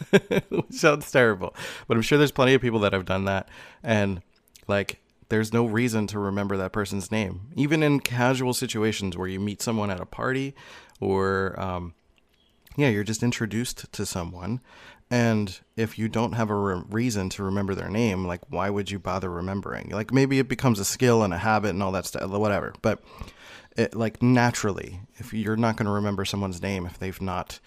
Sounds 0.71 1.11
terrible, 1.11 1.55
but 1.87 1.95
I'm 1.97 2.03
sure 2.03 2.17
there's 2.17 2.31
plenty 2.31 2.53
of 2.53 2.61
people 2.61 2.79
that 2.79 2.93
have 2.93 3.05
done 3.05 3.25
that, 3.25 3.49
and 3.83 4.21
like 4.67 4.99
there's 5.29 5.53
no 5.53 5.65
reason 5.65 6.07
to 6.07 6.19
remember 6.19 6.57
that 6.57 6.71
person's 6.71 7.11
name, 7.11 7.49
even 7.55 7.81
in 7.81 7.99
casual 7.99 8.53
situations 8.53 9.17
where 9.17 9.27
you 9.27 9.39
meet 9.39 9.61
someone 9.61 9.89
at 9.89 9.99
a 9.99 10.05
party, 10.05 10.53
or 10.99 11.59
um, 11.59 11.93
yeah, 12.77 12.89
you're 12.89 13.03
just 13.03 13.23
introduced 13.23 13.91
to 13.91 14.05
someone, 14.05 14.61
and 15.11 15.59
if 15.75 15.99
you 15.99 16.09
don't 16.09 16.33
have 16.33 16.49
a 16.49 16.55
re- 16.55 16.83
reason 16.89 17.29
to 17.29 17.43
remember 17.43 17.75
their 17.75 17.89
name, 17.89 18.25
like 18.25 18.41
why 18.49 18.69
would 18.69 18.89
you 18.89 18.99
bother 18.99 19.29
remembering? 19.29 19.89
Like 19.89 20.11
maybe 20.11 20.39
it 20.39 20.47
becomes 20.47 20.79
a 20.79 20.85
skill 20.85 21.23
and 21.23 21.33
a 21.33 21.37
habit 21.37 21.69
and 21.69 21.83
all 21.83 21.91
that 21.91 22.05
stuff, 22.05 22.29
whatever. 22.29 22.73
But 22.81 23.03
it, 23.77 23.95
like 23.95 24.21
naturally, 24.23 25.01
if 25.17 25.33
you're 25.33 25.57
not 25.57 25.77
going 25.77 25.85
to 25.85 25.91
remember 25.91 26.25
someone's 26.25 26.61
name 26.61 26.85
if 26.85 26.97
they've 26.97 27.21
not 27.21 27.59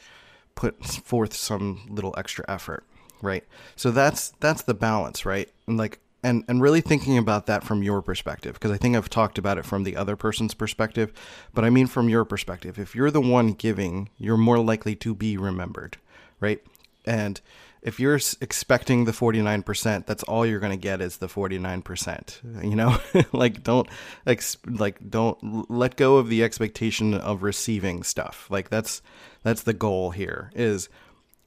put 0.55 0.85
forth 0.85 1.35
some 1.35 1.87
little 1.89 2.15
extra 2.19 2.45
effort, 2.49 2.85
right? 3.23 3.45
So 3.77 3.91
that's 3.91 4.31
that's 4.41 4.63
the 4.63 4.75
balance, 4.75 5.25
right? 5.25 5.49
And 5.67 5.77
like 5.77 6.01
and 6.25 6.45
and 6.49 6.61
really 6.61 6.81
thinking 6.81 7.17
about 7.17 7.47
that 7.47 7.63
from 7.63 7.83
your 7.85 8.03
perspective 8.03 8.55
because 8.55 8.73
I 8.73 8.77
think 8.77 8.97
I've 8.97 9.11
talked 9.11 9.39
about 9.39 9.59
it 9.59 9.65
from 9.65 9.85
the 9.85 9.97
other 9.97 10.17
person's 10.17 10.55
perspective, 10.55 11.13
but 11.55 11.65
I 11.65 11.71
mean 11.71 11.87
from 11.87 12.09
your 12.09 12.25
perspective. 12.25 12.79
If 12.79 12.97
you're 12.97 13.13
the 13.13 13.21
one 13.21 13.53
giving, 13.53 14.09
you're 14.19 14.37
more 14.37 14.59
likely 14.59 14.97
to 14.97 15.15
be 15.15 15.37
remembered, 15.37 15.99
right? 16.41 16.61
And 17.09 17.41
if 17.81 17.99
you're 17.99 18.21
expecting 18.41 19.05
the 19.07 19.13
49%, 19.13 20.05
that's 20.05 20.23
all 20.25 20.45
you're 20.45 20.61
going 20.61 20.73
to 20.73 20.77
get 20.77 21.01
is 21.01 21.17
the 21.17 21.27
49%. 21.27 22.65
You 22.65 22.77
know, 22.77 22.99
like 23.33 23.63
don't 23.63 23.89
ex- 24.27 24.59
like 24.67 24.99
don't 25.09 25.71
let 25.71 25.97
go 25.97 26.17
of 26.19 26.29
the 26.29 26.45
expectation 26.45 27.15
of 27.15 27.43
receiving 27.43 28.03
stuff. 28.03 28.47
Like 28.51 28.69
that's 28.69 29.01
that's 29.43 29.63
the 29.63 29.73
goal 29.73 30.11
here 30.11 30.51
is 30.55 30.89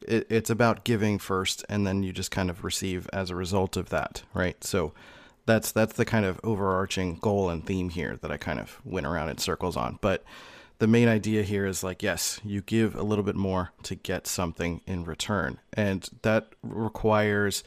it, 0.08 0.26
it's 0.32 0.50
about 0.50 0.84
giving 0.84 1.20
first 1.20 1.64
and 1.70 1.86
then 1.86 2.02
you 2.02 2.12
just 2.12 2.32
kind 2.32 2.50
of 2.50 2.64
receive 2.64 3.08
as 3.14 3.30
a 3.30 3.36
result 3.36 3.78
of 3.78 3.90
that, 3.90 4.24
right? 4.34 4.64
So 4.64 4.94
that's 5.46 5.72
that's 5.72 5.94
the 5.94 6.06
kind 6.06 6.26
of 6.26 6.40
overarching 6.44 7.18
goal 7.18 7.50
and 7.50 7.66
theme 7.66 7.90
here 7.90 8.18
that 8.22 8.32
I 8.32 8.38
kind 8.38 8.60
of 8.60 8.80
went 8.84 9.06
around 9.06 9.30
in 9.30 9.38
circles 9.38 9.78
on. 9.78 10.00
But 10.02 10.24
the 10.82 10.88
main 10.88 11.08
idea 11.08 11.44
here 11.44 11.68
is 11.68 11.84
like, 11.84 12.02
yes, 12.02 12.42
you 12.44 12.60
give 12.60 12.96
a 12.96 13.04
little 13.04 13.24
bit 13.24 13.36
more 13.36 13.72
to 13.84 13.94
get 13.94 14.26
something 14.26 14.82
in 14.88 15.04
return. 15.04 15.60
And 15.72 16.10
that 16.24 16.54
requires 16.64 17.64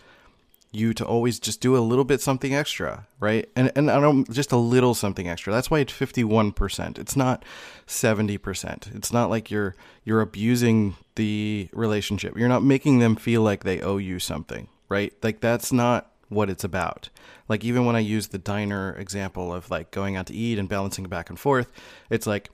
you 0.72 0.92
to 0.94 1.06
always 1.06 1.38
just 1.38 1.60
do 1.60 1.76
a 1.76 1.78
little 1.78 2.02
bit 2.02 2.20
something 2.20 2.52
extra, 2.56 3.06
right? 3.20 3.48
And 3.54 3.70
and 3.76 3.88
I 3.88 4.00
don't 4.00 4.28
just 4.32 4.50
a 4.50 4.56
little 4.56 4.94
something 4.94 5.28
extra. 5.28 5.52
That's 5.52 5.70
why 5.70 5.78
it's 5.78 5.92
51%. 5.92 6.98
It's 6.98 7.14
not 7.14 7.44
70%. 7.86 8.96
It's 8.96 9.12
not 9.12 9.30
like 9.30 9.48
you're 9.48 9.76
you're 10.02 10.20
abusing 10.20 10.96
the 11.14 11.68
relationship. 11.72 12.36
You're 12.36 12.48
not 12.48 12.64
making 12.64 12.98
them 12.98 13.14
feel 13.14 13.42
like 13.42 13.62
they 13.62 13.80
owe 13.80 13.98
you 13.98 14.18
something, 14.18 14.66
right? 14.88 15.12
Like 15.22 15.38
that's 15.38 15.72
not 15.72 16.10
what 16.28 16.50
it's 16.50 16.64
about. 16.64 17.10
Like 17.48 17.62
even 17.62 17.84
when 17.84 17.94
I 17.94 18.00
use 18.00 18.26
the 18.26 18.38
diner 18.38 18.92
example 18.94 19.54
of 19.54 19.70
like 19.70 19.92
going 19.92 20.16
out 20.16 20.26
to 20.26 20.34
eat 20.34 20.58
and 20.58 20.68
balancing 20.68 21.04
back 21.04 21.30
and 21.30 21.38
forth, 21.38 21.70
it's 22.10 22.26
like 22.26 22.50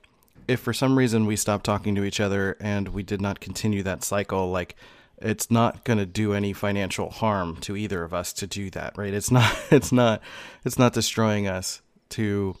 if 0.47 0.59
for 0.59 0.73
some 0.73 0.97
reason 0.97 1.25
we 1.25 1.35
stopped 1.35 1.65
talking 1.65 1.95
to 1.95 2.03
each 2.03 2.19
other 2.19 2.57
and 2.59 2.89
we 2.89 3.03
did 3.03 3.21
not 3.21 3.39
continue 3.39 3.83
that 3.83 4.03
cycle, 4.03 4.49
like 4.51 4.75
it's 5.17 5.51
not 5.51 5.83
going 5.83 5.99
to 5.99 6.05
do 6.05 6.33
any 6.33 6.51
financial 6.53 7.09
harm 7.09 7.57
to 7.57 7.77
either 7.77 8.03
of 8.03 8.13
us 8.13 8.33
to 8.33 8.47
do 8.47 8.69
that, 8.71 8.97
right? 8.97 9.13
It's 9.13 9.31
not 9.31 9.55
it's 9.71 9.91
not 9.91 10.21
it's 10.65 10.79
not 10.79 10.93
destroying 10.93 11.47
us 11.47 11.81
to 12.09 12.55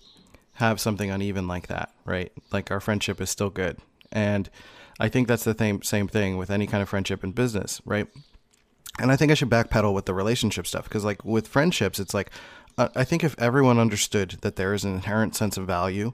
have 0.53 0.79
something 0.79 1.09
uneven 1.09 1.47
like 1.47 1.67
that, 1.67 1.91
right? 2.05 2.31
Like 2.51 2.71
our 2.71 2.79
friendship 2.79 3.19
is 3.19 3.29
still 3.29 3.49
good. 3.49 3.77
And 4.11 4.49
I 4.99 5.09
think 5.09 5.27
that's 5.27 5.43
the 5.43 5.55
same 5.57 5.81
same 5.81 6.07
thing 6.07 6.37
with 6.37 6.51
any 6.51 6.67
kind 6.67 6.83
of 6.83 6.89
friendship 6.89 7.23
in 7.23 7.31
business, 7.31 7.81
right? 7.85 8.07
And 8.99 9.11
I 9.11 9.15
think 9.15 9.31
I 9.31 9.35
should 9.35 9.49
backpedal 9.49 9.93
with 9.93 10.05
the 10.05 10.13
relationship 10.13 10.67
stuff 10.67 10.83
because 10.83 11.03
like 11.03 11.25
with 11.25 11.47
friendships 11.47 11.99
it's 11.99 12.13
like 12.13 12.29
I 12.77 13.03
think 13.03 13.23
if 13.23 13.35
everyone 13.37 13.79
understood 13.79 14.37
that 14.41 14.55
there 14.55 14.73
is 14.73 14.83
an 14.85 14.93
inherent 14.93 15.35
sense 15.35 15.57
of 15.57 15.67
value 15.67 16.13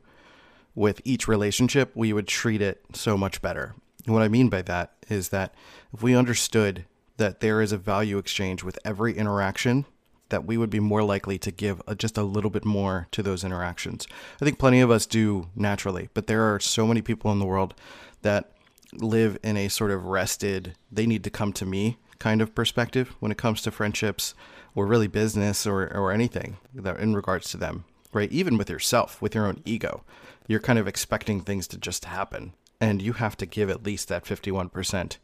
with 0.78 1.02
each 1.04 1.28
relationship, 1.28 1.92
we 1.96 2.14
would 2.14 2.28
treat 2.28 2.62
it 2.62 2.84
so 2.94 3.18
much 3.18 3.42
better. 3.42 3.74
And 4.06 4.14
what 4.14 4.22
I 4.22 4.28
mean 4.28 4.48
by 4.48 4.62
that 4.62 4.94
is 5.10 5.30
that 5.30 5.56
if 5.92 6.04
we 6.04 6.16
understood 6.16 6.86
that 7.18 7.40
there 7.40 7.64
is 7.64 7.72
a 7.72 7.80
value 7.80 8.20
exchange 8.20 8.64
with 8.64 8.78
every 8.86 9.18
interaction, 9.18 9.86
that 10.30 10.46
we 10.46 10.56
would 10.56 10.70
be 10.70 10.80
more 10.80 11.02
likely 11.02 11.40
to 11.40 11.50
give 11.50 11.82
a, 11.88 11.96
just 11.96 12.16
a 12.16 12.22
little 12.22 12.52
bit 12.52 12.64
more 12.64 13.08
to 13.12 13.24
those 13.24 13.44
interactions. 13.44 14.08
I 14.40 14.46
think 14.46 14.60
plenty 14.60 14.80
of 14.80 14.92
us 14.92 15.08
do 15.08 15.50
naturally, 15.56 16.10
but 16.14 16.28
there 16.28 16.54
are 16.54 16.60
so 16.60 16.86
many 16.86 17.02
people 17.02 17.32
in 17.32 17.40
the 17.40 17.46
world 17.46 17.74
that 18.22 18.52
live 18.94 19.40
in 19.42 19.58
a 19.58 19.70
sort 19.70 19.90
of 19.90 20.06
rested, 20.06 20.76
they 20.92 21.08
need 21.08 21.24
to 21.24 21.32
come 21.32 21.54
to 21.54 21.66
me 21.66 21.98
kind 22.20 22.40
of 22.40 22.54
perspective 22.54 23.16
when 23.20 23.32
it 23.32 23.38
comes 23.38 23.64
to 23.64 23.72
friendships 23.72 24.36
or 24.76 24.86
really 24.86 25.08
business 25.08 25.66
or, 25.66 25.92
or 25.92 26.12
anything 26.12 26.58
that 26.76 27.00
in 27.00 27.16
regards 27.16 27.50
to 27.50 27.58
them, 27.58 27.86
right? 28.14 28.32
Even 28.32 28.60
with 28.60 28.70
yourself, 28.70 29.20
with 29.24 29.34
your 29.34 29.48
own 29.48 29.64
ego, 29.66 30.04
you're 30.48 30.60
kind 30.60 30.80
of 30.80 30.88
expecting 30.88 31.42
things 31.42 31.68
to 31.68 31.78
just 31.78 32.06
happen 32.06 32.54
and 32.80 33.02
you 33.02 33.14
have 33.14 33.38
to 33.38 33.46
give 33.46 33.70
at 33.70 33.84
least 33.84 34.08
that 34.08 34.26
51% 34.26 35.18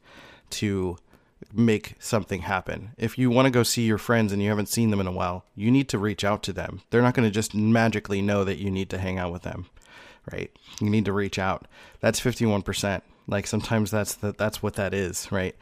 to 0.50 0.98
make 1.52 1.96
something 2.00 2.42
happen. 2.42 2.92
If 2.98 3.18
you 3.18 3.30
want 3.30 3.46
to 3.48 3.52
go 3.52 3.64
see 3.64 3.84
your 3.84 3.98
friends 3.98 4.32
and 4.32 4.42
you 4.42 4.50
haven't 4.50 4.70
seen 4.70 4.92
them 4.92 5.00
in 5.00 5.08
a 5.08 5.12
while, 5.12 5.46
you 5.56 5.72
need 5.72 5.90
to 5.90 5.98
reach 5.98 6.24
out 6.24 6.44
to 6.44 6.54
them. 6.54 6.82
They're 6.90 7.02
not 7.02 7.14
going 7.14 7.28
to 7.28 7.34
just 7.34 7.54
magically 7.54 8.22
know 8.22 8.44
that 8.44 8.60
you 8.60 8.72
need 8.72 8.90
to 8.92 8.98
hang 8.98 9.18
out 9.18 9.32
with 9.32 9.44
them, 9.44 9.66
right? 10.32 10.52
You 10.80 10.90
need 10.90 11.06
to 11.06 11.14
reach 11.14 11.38
out. 11.38 11.68
That's 12.00 12.20
51%. 12.20 13.02
Like 13.28 13.48
sometimes 13.48 13.92
that's 13.92 14.16
the, 14.16 14.34
that's 14.34 14.64
what 14.64 14.76
that 14.76 14.94
is, 14.94 15.32
right? 15.32 15.56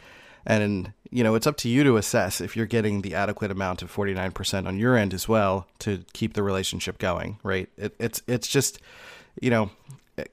And 0.46 0.94
you 1.12 1.24
know, 1.24 1.36
it's 1.36 1.46
up 1.46 1.58
to 1.58 1.70
you 1.70 1.84
to 1.84 1.98
assess 1.98 2.42
if 2.42 2.56
you're 2.56 2.66
getting 2.66 3.02
the 3.02 3.14
adequate 3.14 3.52
amount 3.52 3.82
of 3.82 3.94
49% 3.94 4.66
on 4.66 4.80
your 4.80 4.96
end 4.96 5.14
as 5.14 5.28
well 5.28 5.68
to 5.80 6.04
keep 6.14 6.34
the 6.34 6.42
relationship 6.42 6.98
going, 6.98 7.38
right? 7.44 7.70
It, 7.78 7.96
it's 8.00 8.24
it's 8.28 8.48
just 8.48 8.80
you 9.40 9.50
know, 9.50 9.72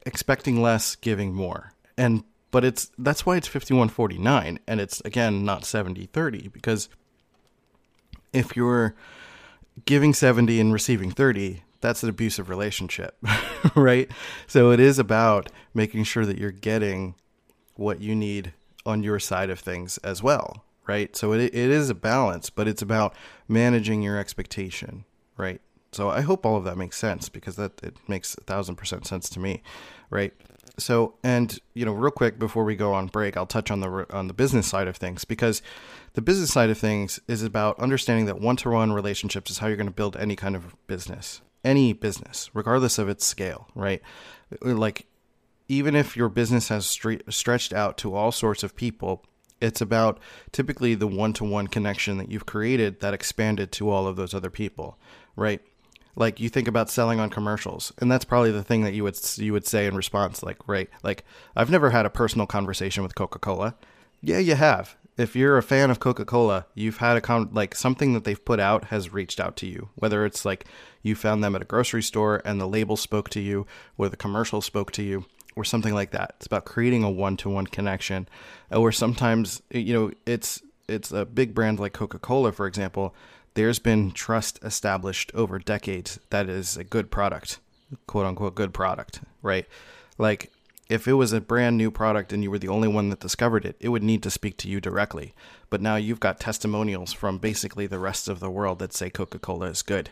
expecting 0.07 0.63
less, 0.63 0.97
giving 0.97 1.35
more. 1.35 1.73
And 1.97 2.25
but 2.51 2.65
it's 2.65 2.91
that's 2.99 3.27
why 3.27 3.37
it's 3.37 3.49
5149 3.49 4.59
and 4.67 4.81
it's 4.81 5.01
again 5.01 5.45
not 5.45 5.63
70/30 5.63 6.53
because 6.53 6.89
if 8.33 8.57
you're 8.57 8.95
giving 9.85 10.15
70 10.15 10.61
and 10.61 10.73
receiving 10.73 11.11
30, 11.11 11.63
that's 11.81 12.03
an 12.03 12.09
abusive 12.09 12.49
relationship, 12.49 13.17
right? 13.75 14.11
So 14.47 14.71
it 14.71 14.81
is 14.81 14.99
about 14.99 15.51
making 15.75 16.05
sure 16.05 16.27
that 16.27 16.39
you're 16.39 16.51
getting 16.51 17.15
what 17.75 18.01
you 18.01 18.15
need 18.15 18.53
on 18.85 19.03
your 19.03 19.19
side 19.19 19.51
of 19.51 19.61
things 19.61 19.99
as 19.99 20.23
well, 20.23 20.65
right? 20.87 21.15
So 21.15 21.33
it, 21.33 21.41
it 21.41 21.55
is 21.55 21.91
a 21.91 21.95
balance, 21.95 22.51
but 22.51 22.67
it's 22.67 22.83
about 22.83 23.15
managing 23.47 24.03
your 24.03 24.19
expectation, 24.19 25.05
right? 25.37 25.61
So 25.93 26.11
I 26.11 26.21
hope 26.21 26.45
all 26.45 26.57
of 26.57 26.65
that 26.65 26.77
makes 26.77 26.97
sense 26.97 27.29
because 27.29 27.57
that 27.57 27.81
it 27.83 27.97
makes 28.09 28.35
a 28.37 28.43
thousand 28.43 28.77
percent 28.77 29.07
sense 29.07 29.29
to 29.31 29.41
me, 29.41 29.63
right? 30.11 30.35
So 30.79 31.15
and 31.23 31.59
you 31.75 31.85
know, 31.85 31.93
real 31.93 32.11
quick 32.11 32.39
before 32.39 32.65
we 32.65 32.77
go 32.77 32.93
on 32.93 33.07
break, 33.07 33.37
I'll 33.37 33.47
touch 33.47 33.71
on 33.71 33.81
the 33.81 34.07
on 34.11 34.29
the 34.29 34.35
business 34.35 34.67
side 34.67 34.87
of 34.87 34.97
things 34.97 35.25
because 35.25 35.63
the 36.13 36.23
business 36.23 36.53
side 36.53 36.71
of 36.71 36.79
things 36.79 37.21
is 37.27 37.43
about 37.43 37.79
understanding 37.81 38.27
that 38.27 38.41
one-to-one 38.41 38.93
relationships 38.93 39.51
is 39.51 39.59
how 39.59 39.67
you're 39.67 39.77
going 39.77 39.87
to 39.87 39.93
build 39.93 40.17
any 40.17 40.37
kind 40.37 40.55
of 40.55 40.77
business, 40.87 41.41
any 41.65 41.93
business, 41.93 42.51
regardless 42.55 42.99
of 42.99 43.09
its 43.09 43.27
scale, 43.27 43.69
right? 43.75 44.03
Like 44.61 45.07
even 45.69 45.95
if 45.95 46.17
your 46.17 46.29
business 46.29 46.69
has 46.69 46.87
stre- 46.87 47.31
stretched 47.33 47.73
out 47.73 47.99
to 47.99 48.15
all 48.15 48.33
sorts 48.33 48.63
of 48.63 48.75
people, 48.75 49.25
it's 49.61 49.81
about 49.81 50.19
typically 50.53 50.95
the 50.95 51.07
one-to-one 51.07 51.67
connection 51.67 52.19
that 52.19 52.31
you've 52.31 52.47
created 52.47 53.01
that 53.01 53.15
expanded 53.15 53.73
to 53.73 53.91
all 53.91 54.07
of 54.07 54.17
those 54.17 54.33
other 54.35 54.51
people, 54.51 54.99
right? 55.37 55.61
Like 56.19 56.41
you 56.41 56.49
think 56.49 56.69
about 56.69 56.91
selling 56.91 57.21
on 57.21 57.31
commercials 57.31 57.93
and 57.99 58.11
that's 58.11 58.25
probably 58.25 58.51
the 58.51 58.63
thing 58.63 58.83
that 58.83 58.93
you 58.93 59.05
would 59.05 59.19
you 59.37 59.53
would 59.53 59.67
say 59.67 59.87
in 59.87 59.97
response 59.97 60.43
like 60.43 60.57
right 60.69 60.91
like 61.03 61.25
i've 61.57 61.71
never 61.71 61.91
had 61.91 62.05
a 62.05 62.11
personal 62.11 62.47
conversation 62.47 63.03
with 63.03 63.15
coca-cola. 63.15 63.75
Yeah 64.21 64.39
you 64.39 64.57
have. 64.57 64.97
If 65.17 65.35
you're 65.35 65.59
a 65.59 65.63
fan 65.63 65.91
of 65.91 66.01
coca-cola 66.01 66.67
you've 66.75 66.99
had 66.99 67.17
a 67.17 67.21
con 67.21 67.49
like 67.53 67.75
something 67.75 68.13
that 68.13 68.25
they've 68.25 68.45
put 68.45 68.61
out 68.61 68.87
has 68.87 69.13
reached 69.13 69.41
out 69.41 69.57
to 69.57 69.67
you 69.67 69.89
whether 69.95 70.27
it's 70.27 70.45
like 70.45 70.67
you 71.03 71.15
found 71.15 71.43
them 71.43 71.55
at 71.55 71.63
a 71.63 71.65
grocery 71.65 72.03
store 72.03 72.43
and 72.45 72.61
the 72.61 72.69
label 72.69 72.97
spoke 72.97 73.31
to 73.31 73.41
you 73.41 73.67
or 73.97 74.09
the 74.09 74.17
commercial 74.17 74.61
spoke 74.61 74.91
to 74.93 75.03
you 75.03 75.25
or 75.57 75.65
something 75.65 75.93
like 75.93 76.13
that. 76.13 76.35
It's 76.37 76.47
about 76.47 76.65
creating 76.65 77.03
a 77.03 77.11
one-to-one 77.11 77.69
connection 77.69 78.29
or 78.71 78.93
sometimes 78.93 79.63
you 79.71 79.95
know 79.95 80.13
it's 80.27 80.63
it's 80.89 81.13
a 81.13 81.25
big 81.25 81.55
brand 81.55 81.79
like 81.79 81.93
coca-cola 81.93 82.53
for 82.53 82.67
example 82.67 83.15
there's 83.59 83.81
been 83.81 84.13
trust 84.13 84.61
established 84.63 85.33
over 85.35 85.59
decades 85.59 86.21
that 86.31 86.49
is 86.49 86.77
a 86.77 86.85
good 86.85 87.11
product, 87.11 87.59
quote 88.07 88.25
unquote 88.25 88.55
good 88.55 88.73
product, 88.73 89.21
right? 89.43 89.67
Like 90.17 90.53
if 90.89 91.09
it 91.09 91.15
was 91.15 91.33
a 91.33 91.41
brand 91.41 91.77
new 91.77 91.91
product 91.91 92.33
and 92.33 92.45
you 92.45 92.53
were 92.53 92.61
the 92.61 92.69
only 92.69 92.87
one 92.87 93.09
that 93.11 93.19
discovered 93.19 93.65
it, 93.65 93.75
it 93.81 93.89
would 93.89 94.05
need 94.05 94.23
to 94.23 94.31
speak 94.31 94.59
to 94.59 94.69
you 94.69 94.81
directly. 94.81 95.35
But 95.71 95.81
now 95.81 95.97
you've 95.97 96.21
got 96.21 96.39
testimonials 96.39 97.13
from 97.13 97.39
basically 97.39 97.89
the 97.89 97.99
rest 97.99 98.29
of 98.29 98.39
the 98.39 98.49
world 98.49 98.79
that 98.79 98.93
say 98.93 99.11
Coca-Cola 99.11 99.67
is 99.67 99.83
good, 99.83 100.11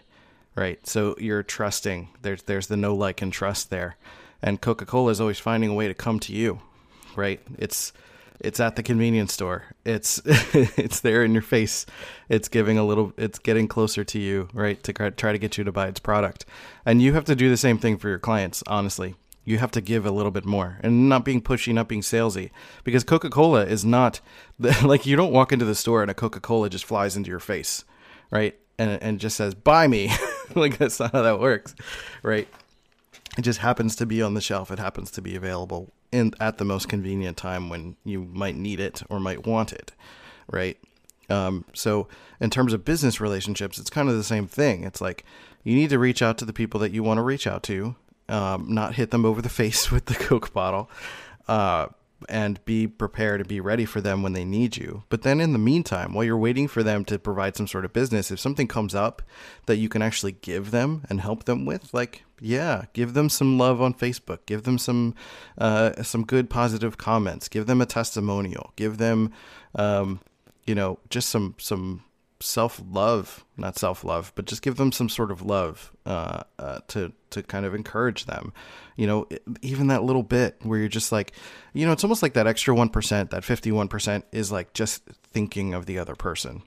right? 0.56 0.84
So 0.84 1.14
you're 1.16 1.44
trusting. 1.44 2.08
There's 2.22 2.42
there's 2.42 2.66
the 2.66 2.76
know 2.76 2.96
like 2.96 3.22
and 3.22 3.32
trust 3.32 3.70
there, 3.70 3.94
and 4.42 4.60
Coca-Cola 4.60 5.12
is 5.12 5.20
always 5.20 5.38
finding 5.38 5.70
a 5.70 5.74
way 5.74 5.86
to 5.86 5.94
come 5.94 6.18
to 6.18 6.32
you, 6.32 6.62
right? 7.14 7.40
It's 7.58 7.92
it's 8.40 8.60
at 8.60 8.76
the 8.76 8.82
convenience 8.82 9.32
store. 9.32 9.64
It's 9.84 10.20
it's 10.26 11.00
there 11.00 11.24
in 11.24 11.32
your 11.32 11.42
face. 11.42 11.86
It's 12.28 12.48
giving 12.48 12.78
a 12.78 12.84
little. 12.84 13.12
It's 13.16 13.38
getting 13.38 13.68
closer 13.68 14.04
to 14.04 14.18
you, 14.18 14.48
right? 14.52 14.82
To 14.84 14.92
try 14.92 15.32
to 15.32 15.38
get 15.38 15.58
you 15.58 15.64
to 15.64 15.72
buy 15.72 15.88
its 15.88 16.00
product, 16.00 16.44
and 16.84 17.00
you 17.00 17.14
have 17.14 17.24
to 17.26 17.36
do 17.36 17.48
the 17.48 17.56
same 17.56 17.78
thing 17.78 17.96
for 17.96 18.08
your 18.08 18.18
clients. 18.18 18.62
Honestly, 18.66 19.14
you 19.44 19.58
have 19.58 19.70
to 19.72 19.80
give 19.80 20.04
a 20.04 20.10
little 20.10 20.30
bit 20.30 20.44
more, 20.44 20.78
and 20.82 21.08
not 21.08 21.24
being 21.24 21.40
pushy, 21.40 21.72
not 21.72 21.88
being 21.88 22.02
salesy, 22.02 22.50
because 22.84 23.04
Coca 23.04 23.30
Cola 23.30 23.64
is 23.64 23.84
not 23.84 24.20
the, 24.58 24.76
like 24.86 25.06
you 25.06 25.16
don't 25.16 25.32
walk 25.32 25.52
into 25.52 25.64
the 25.64 25.74
store 25.74 26.02
and 26.02 26.10
a 26.10 26.14
Coca 26.14 26.40
Cola 26.40 26.68
just 26.68 26.84
flies 26.84 27.16
into 27.16 27.30
your 27.30 27.40
face, 27.40 27.84
right? 28.30 28.56
And 28.78 29.02
and 29.02 29.20
just 29.20 29.36
says 29.36 29.54
buy 29.54 29.86
me. 29.86 30.10
like 30.54 30.78
that's 30.78 31.00
not 31.00 31.12
how 31.12 31.22
that 31.22 31.40
works, 31.40 31.74
right? 32.22 32.48
It 33.38 33.42
just 33.42 33.58
happens 33.58 33.96
to 33.96 34.06
be 34.06 34.22
on 34.22 34.34
the 34.34 34.40
shelf. 34.40 34.70
It 34.70 34.78
happens 34.78 35.10
to 35.12 35.22
be 35.22 35.36
available 35.36 35.92
in 36.12 36.32
at 36.40 36.58
the 36.58 36.64
most 36.64 36.88
convenient 36.88 37.36
time 37.36 37.68
when 37.68 37.96
you 38.04 38.28
might 38.32 38.56
need 38.56 38.80
it 38.80 39.02
or 39.08 39.20
might 39.20 39.46
want 39.46 39.72
it, 39.72 39.92
right? 40.50 40.78
Um, 41.28 41.64
so 41.72 42.08
in 42.40 42.50
terms 42.50 42.72
of 42.72 42.84
business 42.84 43.20
relationships, 43.20 43.78
it's 43.78 43.90
kind 43.90 44.08
of 44.08 44.16
the 44.16 44.24
same 44.24 44.46
thing. 44.46 44.84
It's 44.84 45.00
like 45.00 45.24
you 45.64 45.74
need 45.74 45.90
to 45.90 45.98
reach 45.98 46.22
out 46.22 46.38
to 46.38 46.44
the 46.44 46.52
people 46.52 46.80
that 46.80 46.92
you 46.92 47.02
want 47.02 47.18
to 47.18 47.22
reach 47.22 47.46
out 47.46 47.62
to, 47.64 47.96
um, 48.28 48.66
not 48.72 48.94
hit 48.94 49.10
them 49.10 49.24
over 49.24 49.42
the 49.42 49.48
face 49.62 49.90
with 49.90 50.06
the 50.06 50.14
Coke 50.14 50.52
bottle, 50.52 50.90
uh, 51.48 51.86
and 52.28 52.64
be 52.64 52.86
prepared 52.86 53.40
and 53.40 53.48
be 53.48 53.60
ready 53.60 53.84
for 53.84 54.00
them 54.00 54.22
when 54.22 54.32
they 54.32 54.44
need 54.44 54.76
you. 54.76 55.04
But 55.08 55.22
then 55.22 55.40
in 55.40 55.52
the 55.52 55.58
meantime, 55.58 56.14
while 56.14 56.24
you're 56.24 56.38
waiting 56.38 56.68
for 56.68 56.82
them 56.82 57.04
to 57.06 57.18
provide 57.18 57.56
some 57.56 57.66
sort 57.66 57.84
of 57.84 57.92
business, 57.92 58.30
if 58.30 58.40
something 58.40 58.66
comes 58.66 58.94
up 58.94 59.22
that 59.66 59.76
you 59.76 59.88
can 59.88 60.02
actually 60.02 60.32
give 60.32 60.70
them 60.70 61.04
and 61.10 61.20
help 61.20 61.44
them 61.44 61.64
with, 61.64 61.92
like 61.92 62.24
yeah, 62.40 62.84
give 62.92 63.14
them 63.14 63.28
some 63.28 63.58
love 63.58 63.80
on 63.80 63.94
Facebook, 63.94 64.40
give 64.46 64.64
them 64.64 64.78
some 64.78 65.14
uh, 65.58 66.02
some 66.02 66.24
good 66.24 66.50
positive 66.50 66.98
comments, 66.98 67.48
give 67.48 67.66
them 67.66 67.80
a 67.80 67.86
testimonial, 67.86 68.72
give 68.76 68.98
them 68.98 69.32
um, 69.74 70.20
you 70.66 70.74
know 70.74 70.98
just 71.08 71.28
some 71.28 71.54
some 71.58 72.02
self 72.40 72.80
love, 72.90 73.44
not 73.56 73.78
self 73.78 74.04
love, 74.04 74.32
but 74.34 74.44
just 74.44 74.62
give 74.62 74.76
them 74.76 74.92
some 74.92 75.08
sort 75.08 75.30
of 75.30 75.42
love 75.42 75.92
uh, 76.04 76.42
uh, 76.58 76.80
to 76.88 77.12
to 77.30 77.42
kind 77.42 77.66
of 77.66 77.74
encourage 77.74 78.26
them. 78.26 78.52
You 78.96 79.06
know, 79.06 79.28
even 79.62 79.88
that 79.88 80.02
little 80.02 80.22
bit 80.22 80.56
where 80.62 80.78
you're 80.78 80.88
just 80.88 81.12
like, 81.12 81.32
you 81.72 81.86
know, 81.86 81.92
it's 81.92 82.04
almost 82.04 82.22
like 82.22 82.34
that 82.34 82.46
extra 82.46 82.74
one 82.74 82.88
percent, 82.88 83.30
that 83.30 83.44
fifty 83.44 83.72
one 83.72 83.88
percent 83.88 84.24
is 84.32 84.52
like 84.52 84.72
just 84.72 85.02
thinking 85.32 85.74
of 85.74 85.86
the 85.86 85.98
other 85.98 86.14
person 86.14 86.62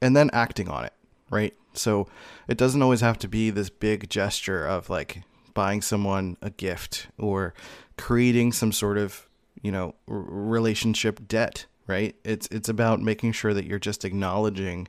and 0.00 0.16
then 0.16 0.30
acting 0.32 0.68
on 0.68 0.84
it, 0.84 0.92
right? 1.30 1.54
So 1.74 2.08
it 2.48 2.58
doesn't 2.58 2.82
always 2.82 3.00
have 3.00 3.18
to 3.18 3.28
be 3.28 3.50
this 3.50 3.70
big 3.70 4.10
gesture 4.10 4.66
of 4.66 4.90
like 4.90 5.22
buying 5.54 5.82
someone 5.82 6.36
a 6.42 6.50
gift 6.50 7.08
or 7.18 7.54
creating 7.96 8.52
some 8.52 8.72
sort 8.72 8.98
of 8.98 9.28
you 9.62 9.70
know 9.70 9.94
relationship 10.06 11.26
debt 11.28 11.66
right? 11.86 12.14
It's 12.24 12.48
it's 12.48 12.68
about 12.68 13.00
making 13.00 13.32
sure 13.32 13.54
that 13.54 13.66
you're 13.66 13.78
just 13.78 14.04
acknowledging 14.04 14.88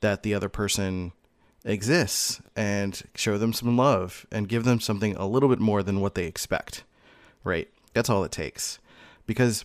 that 0.00 0.22
the 0.22 0.34
other 0.34 0.48
person 0.48 1.12
exists 1.64 2.40
and 2.54 3.02
show 3.14 3.36
them 3.36 3.52
some 3.52 3.76
love 3.76 4.26
and 4.30 4.48
give 4.48 4.64
them 4.64 4.80
something 4.80 5.16
a 5.16 5.26
little 5.26 5.48
bit 5.48 5.58
more 5.58 5.82
than 5.82 6.00
what 6.00 6.14
they 6.14 6.24
expect 6.24 6.84
right? 7.44 7.68
That's 7.94 8.10
all 8.10 8.24
it 8.24 8.32
takes. 8.32 8.78
Because 9.26 9.64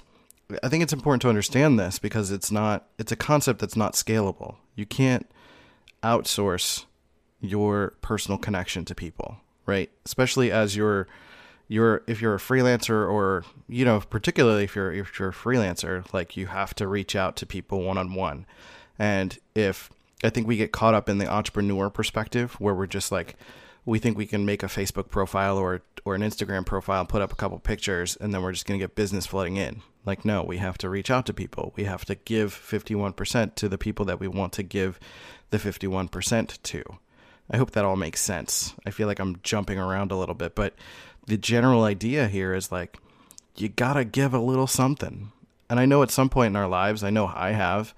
i 0.62 0.68
think 0.68 0.84
it's 0.84 0.94
important 0.94 1.22
to 1.22 1.30
understand 1.30 1.80
this 1.80 1.98
because 1.98 2.30
it's 2.30 2.52
not 2.52 2.86
it's 3.00 3.12
a 3.12 3.16
concept 3.16 3.60
that's 3.60 3.76
not 3.76 3.94
scalable. 3.94 4.56
You 4.76 4.86
can't 4.86 5.30
outsource 6.04 6.86
your 7.40 7.94
personal 8.02 8.38
connection 8.38 8.86
to 8.86 8.96
people 8.96 9.38
right? 9.66 9.90
Especially 10.06 10.52
as 10.52 10.76
you're 10.76 11.08
you're 11.68 12.04
if 12.08 12.22
you're 12.22 12.36
a 12.36 12.40
freelancer 12.40 13.10
or 13.10 13.44
you 13.68 13.86
know 13.86 14.00
particularly 14.00 14.64
if 14.64 14.76
you're 14.76 14.92
if 14.92 15.18
you're 15.20 15.30
a 15.30 15.34
freelancer 15.34 16.12
like 16.14 16.36
you 16.36 16.48
have 16.48 16.74
to 16.76 16.88
reach 16.88 17.16
out 17.16 17.36
to 17.36 17.46
people 17.46 17.82
one 17.82 17.98
on 17.98 18.14
one 18.14 18.46
and 19.00 19.40
if 19.56 19.90
i 20.24 20.30
think 20.30 20.48
we 20.48 20.58
get 20.58 20.72
caught 20.72 20.94
up 20.94 21.08
in 21.08 21.18
the 21.18 21.28
entrepreneur 21.28 21.90
perspective 21.90 22.54
where 22.60 22.76
we're 22.76 22.86
just 22.86 23.12
like 23.12 23.36
we 23.86 24.00
think 24.00 24.18
we 24.18 24.26
can 24.26 24.46
make 24.46 24.62
a 24.64 24.68
facebook 24.68 25.10
profile 25.10 25.58
or 25.58 25.82
or 26.06 26.16
an 26.16 26.22
instagram 26.22 26.66
profile 26.66 27.06
put 27.06 27.22
up 27.22 27.32
a 27.32 27.36
couple 27.36 27.58
pictures 27.60 28.18
and 28.18 28.34
then 28.34 28.42
we're 28.42 28.52
just 28.52 28.66
going 28.66 28.80
to 28.80 28.84
get 28.84 28.96
business 28.96 29.26
flooding 29.26 29.58
in. 29.58 29.82
Like 30.06 30.26
no 30.26 30.44
we 30.44 30.58
have 30.58 30.78
to 30.80 30.90
reach 30.90 31.10
out 31.10 31.26
to 31.28 31.34
people. 31.34 31.74
We 31.76 31.86
have 31.86 32.06
to 32.06 32.16
give 32.16 32.54
51% 32.54 33.56
to 33.56 33.70
the 33.70 33.78
people 33.78 34.06
that 34.06 34.20
we 34.20 34.28
want 34.28 34.54
to 34.54 34.64
give 34.64 35.00
the 35.50 35.58
51% 35.58 36.62
to. 36.62 36.84
I 37.52 37.58
hope 37.58 37.72
that 37.72 37.86
all 37.86 37.96
makes 37.96 38.22
sense. 38.22 38.74
I 38.86 38.92
feel 38.92 39.08
like 39.08 39.20
I'm 39.20 39.40
jumping 39.44 39.78
around 39.78 40.12
a 40.12 40.18
little 40.18 40.36
bit, 40.36 40.56
but 40.56 40.76
the 41.28 41.38
general 41.38 41.84
idea 41.84 42.28
here 42.28 42.54
is 42.54 42.72
like 42.72 42.98
you 43.56 43.70
got 43.70 43.94
to 43.94 44.06
give 44.06 44.34
a 44.34 44.40
little 44.40 44.68
something. 44.68 45.32
And 45.70 45.80
I 45.80 45.86
know 45.86 46.04
at 46.04 46.12
some 46.12 46.30
point 46.30 46.52
in 46.52 46.56
our 46.56 46.68
lives, 46.68 47.04
I 47.04 47.10
know 47.10 47.32
I 47.34 47.52
have, 47.52 47.94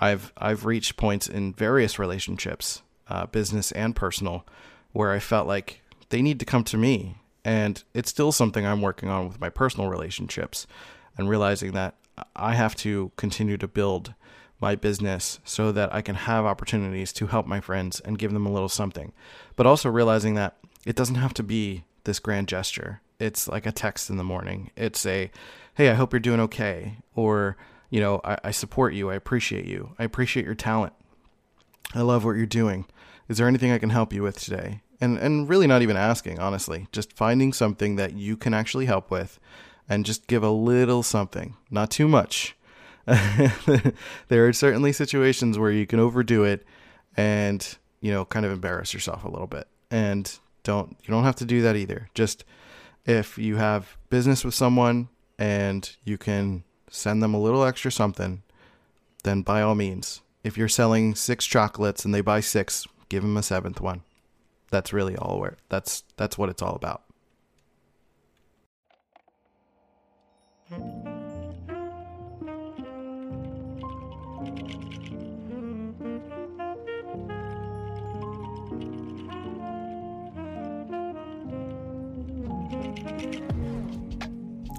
I've 0.00 0.32
I've 0.36 0.64
reached 0.64 0.96
points 0.96 1.28
in 1.28 1.52
various 1.52 1.98
relationships, 1.98 2.82
uh, 3.08 3.26
business 3.26 3.72
and 3.72 3.94
personal, 3.94 4.46
where 4.92 5.12
I 5.12 5.18
felt 5.18 5.46
like 5.46 5.82
they 6.08 6.22
need 6.22 6.40
to 6.40 6.46
come 6.46 6.64
to 6.64 6.76
me, 6.76 7.16
and 7.44 7.82
it's 7.94 8.10
still 8.10 8.32
something 8.32 8.66
I'm 8.66 8.80
working 8.80 9.08
on 9.08 9.28
with 9.28 9.40
my 9.40 9.50
personal 9.50 9.90
relationships, 9.90 10.66
and 11.16 11.28
realizing 11.28 11.72
that 11.72 11.96
I 12.34 12.54
have 12.54 12.74
to 12.76 13.12
continue 13.16 13.58
to 13.58 13.68
build 13.68 14.14
my 14.60 14.74
business 14.74 15.40
so 15.44 15.72
that 15.72 15.92
I 15.94 16.02
can 16.02 16.14
have 16.14 16.44
opportunities 16.44 17.12
to 17.14 17.28
help 17.28 17.46
my 17.46 17.60
friends 17.60 18.00
and 18.00 18.18
give 18.18 18.32
them 18.32 18.46
a 18.46 18.52
little 18.52 18.68
something. 18.68 19.12
But 19.56 19.66
also 19.66 19.88
realizing 19.88 20.34
that 20.34 20.56
it 20.84 20.96
doesn't 20.96 21.14
have 21.16 21.34
to 21.34 21.42
be 21.42 21.84
this 22.04 22.18
grand 22.18 22.48
gesture. 22.48 23.00
It's 23.18 23.48
like 23.48 23.66
a 23.66 23.72
text 23.72 24.10
in 24.10 24.16
the 24.16 24.24
morning. 24.24 24.70
It's 24.76 25.04
a, 25.06 25.30
hey, 25.74 25.90
I 25.90 25.94
hope 25.94 26.12
you're 26.12 26.20
doing 26.20 26.40
okay. 26.40 26.96
Or, 27.14 27.56
you 27.90 28.00
know, 28.00 28.20
I, 28.24 28.38
I 28.44 28.50
support 28.50 28.94
you. 28.94 29.10
I 29.10 29.14
appreciate 29.14 29.66
you. 29.66 29.94
I 29.98 30.04
appreciate 30.04 30.46
your 30.46 30.54
talent. 30.54 30.92
I 31.94 32.02
love 32.02 32.24
what 32.24 32.36
you're 32.36 32.46
doing. 32.46 32.86
Is 33.28 33.38
there 33.38 33.48
anything 33.48 33.72
I 33.72 33.78
can 33.78 33.90
help 33.90 34.12
you 34.12 34.22
with 34.22 34.38
today? 34.38 34.82
And 35.02 35.18
and 35.18 35.48
really 35.48 35.66
not 35.66 35.82
even 35.82 35.96
asking, 35.96 36.38
honestly. 36.38 36.86
Just 36.92 37.12
finding 37.14 37.52
something 37.52 37.96
that 37.96 38.12
you 38.12 38.36
can 38.36 38.52
actually 38.52 38.86
help 38.86 39.10
with 39.10 39.38
and 39.88 40.04
just 40.04 40.26
give 40.26 40.42
a 40.42 40.50
little 40.50 41.02
something. 41.02 41.56
Not 41.70 41.90
too 41.90 42.06
much 42.06 42.54
there 44.28 44.46
are 44.46 44.52
certainly 44.52 44.92
situations 44.92 45.58
where 45.58 45.70
you 45.70 45.86
can 45.86 45.98
overdo 45.98 46.44
it 46.44 46.64
and 47.16 47.76
you 48.00 48.12
know 48.12 48.24
kind 48.24 48.46
of 48.46 48.52
embarrass 48.52 48.94
yourself 48.94 49.24
a 49.24 49.28
little 49.28 49.46
bit 49.46 49.66
and 49.90 50.38
don't 50.62 50.96
you 51.02 51.08
don't 51.12 51.24
have 51.24 51.36
to 51.36 51.44
do 51.44 51.62
that 51.62 51.76
either. 51.76 52.08
Just 52.14 52.44
if 53.04 53.38
you 53.38 53.56
have 53.56 53.96
business 54.08 54.44
with 54.44 54.54
someone 54.54 55.08
and 55.38 55.96
you 56.04 56.18
can 56.18 56.64
send 56.90 57.22
them 57.22 57.34
a 57.34 57.40
little 57.40 57.64
extra 57.64 57.90
something 57.90 58.42
then 59.22 59.42
by 59.42 59.60
all 59.62 59.74
means. 59.74 60.22
If 60.42 60.56
you're 60.56 60.68
selling 60.68 61.14
six 61.14 61.44
chocolates 61.44 62.04
and 62.04 62.14
they 62.14 62.22
buy 62.22 62.40
six 62.40 62.86
give 63.08 63.22
them 63.22 63.36
a 63.36 63.42
seventh 63.42 63.80
one. 63.80 64.02
That's 64.70 64.92
really 64.92 65.16
all 65.16 65.40
where 65.40 65.56
that's 65.68 66.04
that's 66.16 66.38
what 66.38 66.48
it's 66.48 66.62
all 66.62 66.74
about 66.74 67.02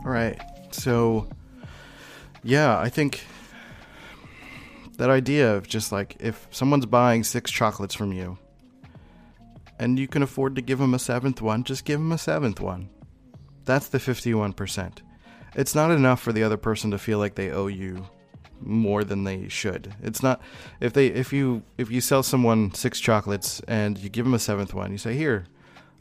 All 0.03 0.11
right. 0.11 0.41
So, 0.71 1.27
yeah, 2.43 2.79
I 2.79 2.89
think 2.89 3.23
that 4.97 5.09
idea 5.09 5.55
of 5.55 5.67
just 5.67 5.91
like 5.91 6.17
if 6.19 6.47
someone's 6.51 6.85
buying 6.85 7.23
six 7.23 7.51
chocolates 7.51 7.95
from 7.95 8.11
you 8.11 8.37
and 9.79 9.99
you 9.99 10.07
can 10.07 10.23
afford 10.23 10.55
to 10.55 10.61
give 10.61 10.79
them 10.79 10.93
a 10.93 10.99
seventh 10.99 11.41
one, 11.41 11.63
just 11.63 11.85
give 11.85 11.99
them 11.99 12.11
a 12.11 12.17
seventh 12.17 12.59
one. 12.59 12.89
That's 13.65 13.87
the 13.87 13.99
51%. 13.99 14.99
It's 15.55 15.75
not 15.75 15.91
enough 15.91 16.21
for 16.21 16.31
the 16.31 16.43
other 16.43 16.57
person 16.57 16.91
to 16.91 16.97
feel 16.97 17.19
like 17.19 17.35
they 17.35 17.51
owe 17.51 17.67
you 17.67 18.07
more 18.59 19.03
than 19.03 19.23
they 19.23 19.49
should. 19.49 19.93
It's 20.01 20.23
not 20.23 20.41
if 20.79 20.93
they 20.93 21.07
if 21.07 21.33
you 21.33 21.63
if 21.77 21.91
you 21.91 21.99
sell 21.99 22.23
someone 22.23 22.73
six 22.73 22.99
chocolates 22.99 23.59
and 23.67 23.97
you 23.97 24.09
give 24.09 24.25
them 24.25 24.33
a 24.33 24.39
seventh 24.39 24.73
one, 24.73 24.91
you 24.91 24.97
say, 24.97 25.15
"Here, 25.15 25.45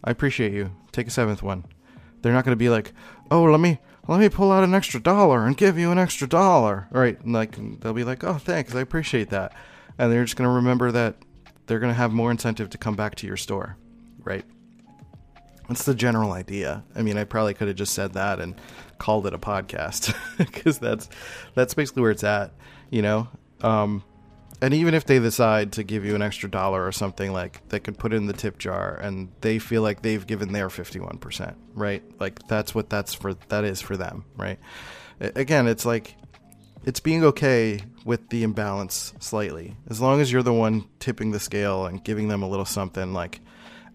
I 0.04 0.10
appreciate 0.10 0.52
you. 0.52 0.70
Take 0.92 1.06
a 1.06 1.10
seventh 1.10 1.42
one." 1.42 1.64
They're 2.20 2.34
not 2.34 2.44
going 2.44 2.52
to 2.52 2.56
be 2.56 2.68
like, 2.68 2.92
"Oh, 3.30 3.44
let 3.44 3.60
me 3.60 3.78
let 4.10 4.20
me 4.20 4.28
pull 4.28 4.52
out 4.52 4.64
an 4.64 4.74
extra 4.74 5.00
dollar 5.00 5.46
and 5.46 5.56
give 5.56 5.78
you 5.78 5.90
an 5.90 5.98
extra 5.98 6.28
dollar." 6.28 6.88
Right? 6.90 7.18
And 7.22 7.32
like 7.32 7.56
they'll 7.80 7.94
be 7.94 8.04
like, 8.04 8.24
"Oh, 8.24 8.34
thanks. 8.34 8.74
I 8.74 8.80
appreciate 8.80 9.30
that." 9.30 9.54
And 9.98 10.12
they're 10.12 10.24
just 10.24 10.36
going 10.36 10.48
to 10.48 10.54
remember 10.54 10.92
that 10.92 11.16
they're 11.66 11.78
going 11.78 11.92
to 11.92 11.96
have 11.96 12.12
more 12.12 12.30
incentive 12.30 12.70
to 12.70 12.78
come 12.78 12.96
back 12.96 13.14
to 13.16 13.26
your 13.26 13.36
store, 13.36 13.76
right? 14.24 14.44
That's 15.68 15.84
the 15.84 15.94
general 15.94 16.32
idea. 16.32 16.82
I 16.96 17.02
mean, 17.02 17.16
I 17.16 17.22
probably 17.22 17.54
could 17.54 17.68
have 17.68 17.76
just 17.76 17.94
said 17.94 18.14
that 18.14 18.40
and 18.40 18.56
called 18.98 19.26
it 19.26 19.34
a 19.34 19.38
podcast 19.38 20.16
because 20.38 20.78
that's 20.78 21.08
that's 21.54 21.74
basically 21.74 22.02
where 22.02 22.10
it's 22.10 22.24
at, 22.24 22.52
you 22.90 23.02
know. 23.02 23.28
Um, 23.60 24.02
and 24.62 24.74
even 24.74 24.94
if 24.94 25.04
they 25.06 25.18
decide 25.18 25.72
to 25.72 25.82
give 25.82 26.04
you 26.04 26.14
an 26.14 26.22
extra 26.22 26.50
dollar 26.50 26.86
or 26.86 26.92
something 26.92 27.32
like 27.32 27.66
they 27.68 27.80
could 27.80 27.98
put 27.98 28.12
it 28.12 28.16
in 28.16 28.26
the 28.26 28.32
tip 28.32 28.58
jar 28.58 28.96
and 28.96 29.30
they 29.40 29.58
feel 29.58 29.82
like 29.82 30.02
they've 30.02 30.26
given 30.26 30.52
their 30.52 30.68
51% 30.68 31.54
right? 31.74 32.02
Like 32.20 32.46
that's 32.48 32.74
what 32.74 32.90
that's 32.90 33.14
for 33.14 33.34
that 33.34 33.64
is 33.64 33.80
for 33.80 33.96
them 33.96 34.24
right? 34.36 34.58
Again 35.20 35.66
it's 35.66 35.86
like 35.86 36.14
it's 36.84 37.00
being 37.00 37.24
okay 37.24 37.80
with 38.04 38.28
the 38.30 38.42
imbalance 38.42 39.12
slightly. 39.20 39.76
As 39.88 40.00
long 40.00 40.20
as 40.20 40.32
you're 40.32 40.42
the 40.42 40.52
one 40.52 40.86
tipping 40.98 41.30
the 41.30 41.40
scale 41.40 41.86
and 41.86 42.02
giving 42.02 42.28
them 42.28 42.42
a 42.42 42.48
little 42.48 42.64
something 42.64 43.12
like 43.12 43.40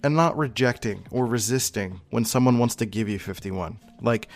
and 0.03 0.15
not 0.15 0.37
rejecting 0.37 1.05
or 1.11 1.25
resisting 1.25 2.01
when 2.09 2.25
someone 2.25 2.59
wants 2.59 2.75
to 2.75 2.85
give 2.85 3.09
you 3.09 3.17
51 3.17 3.79
like 4.01 4.27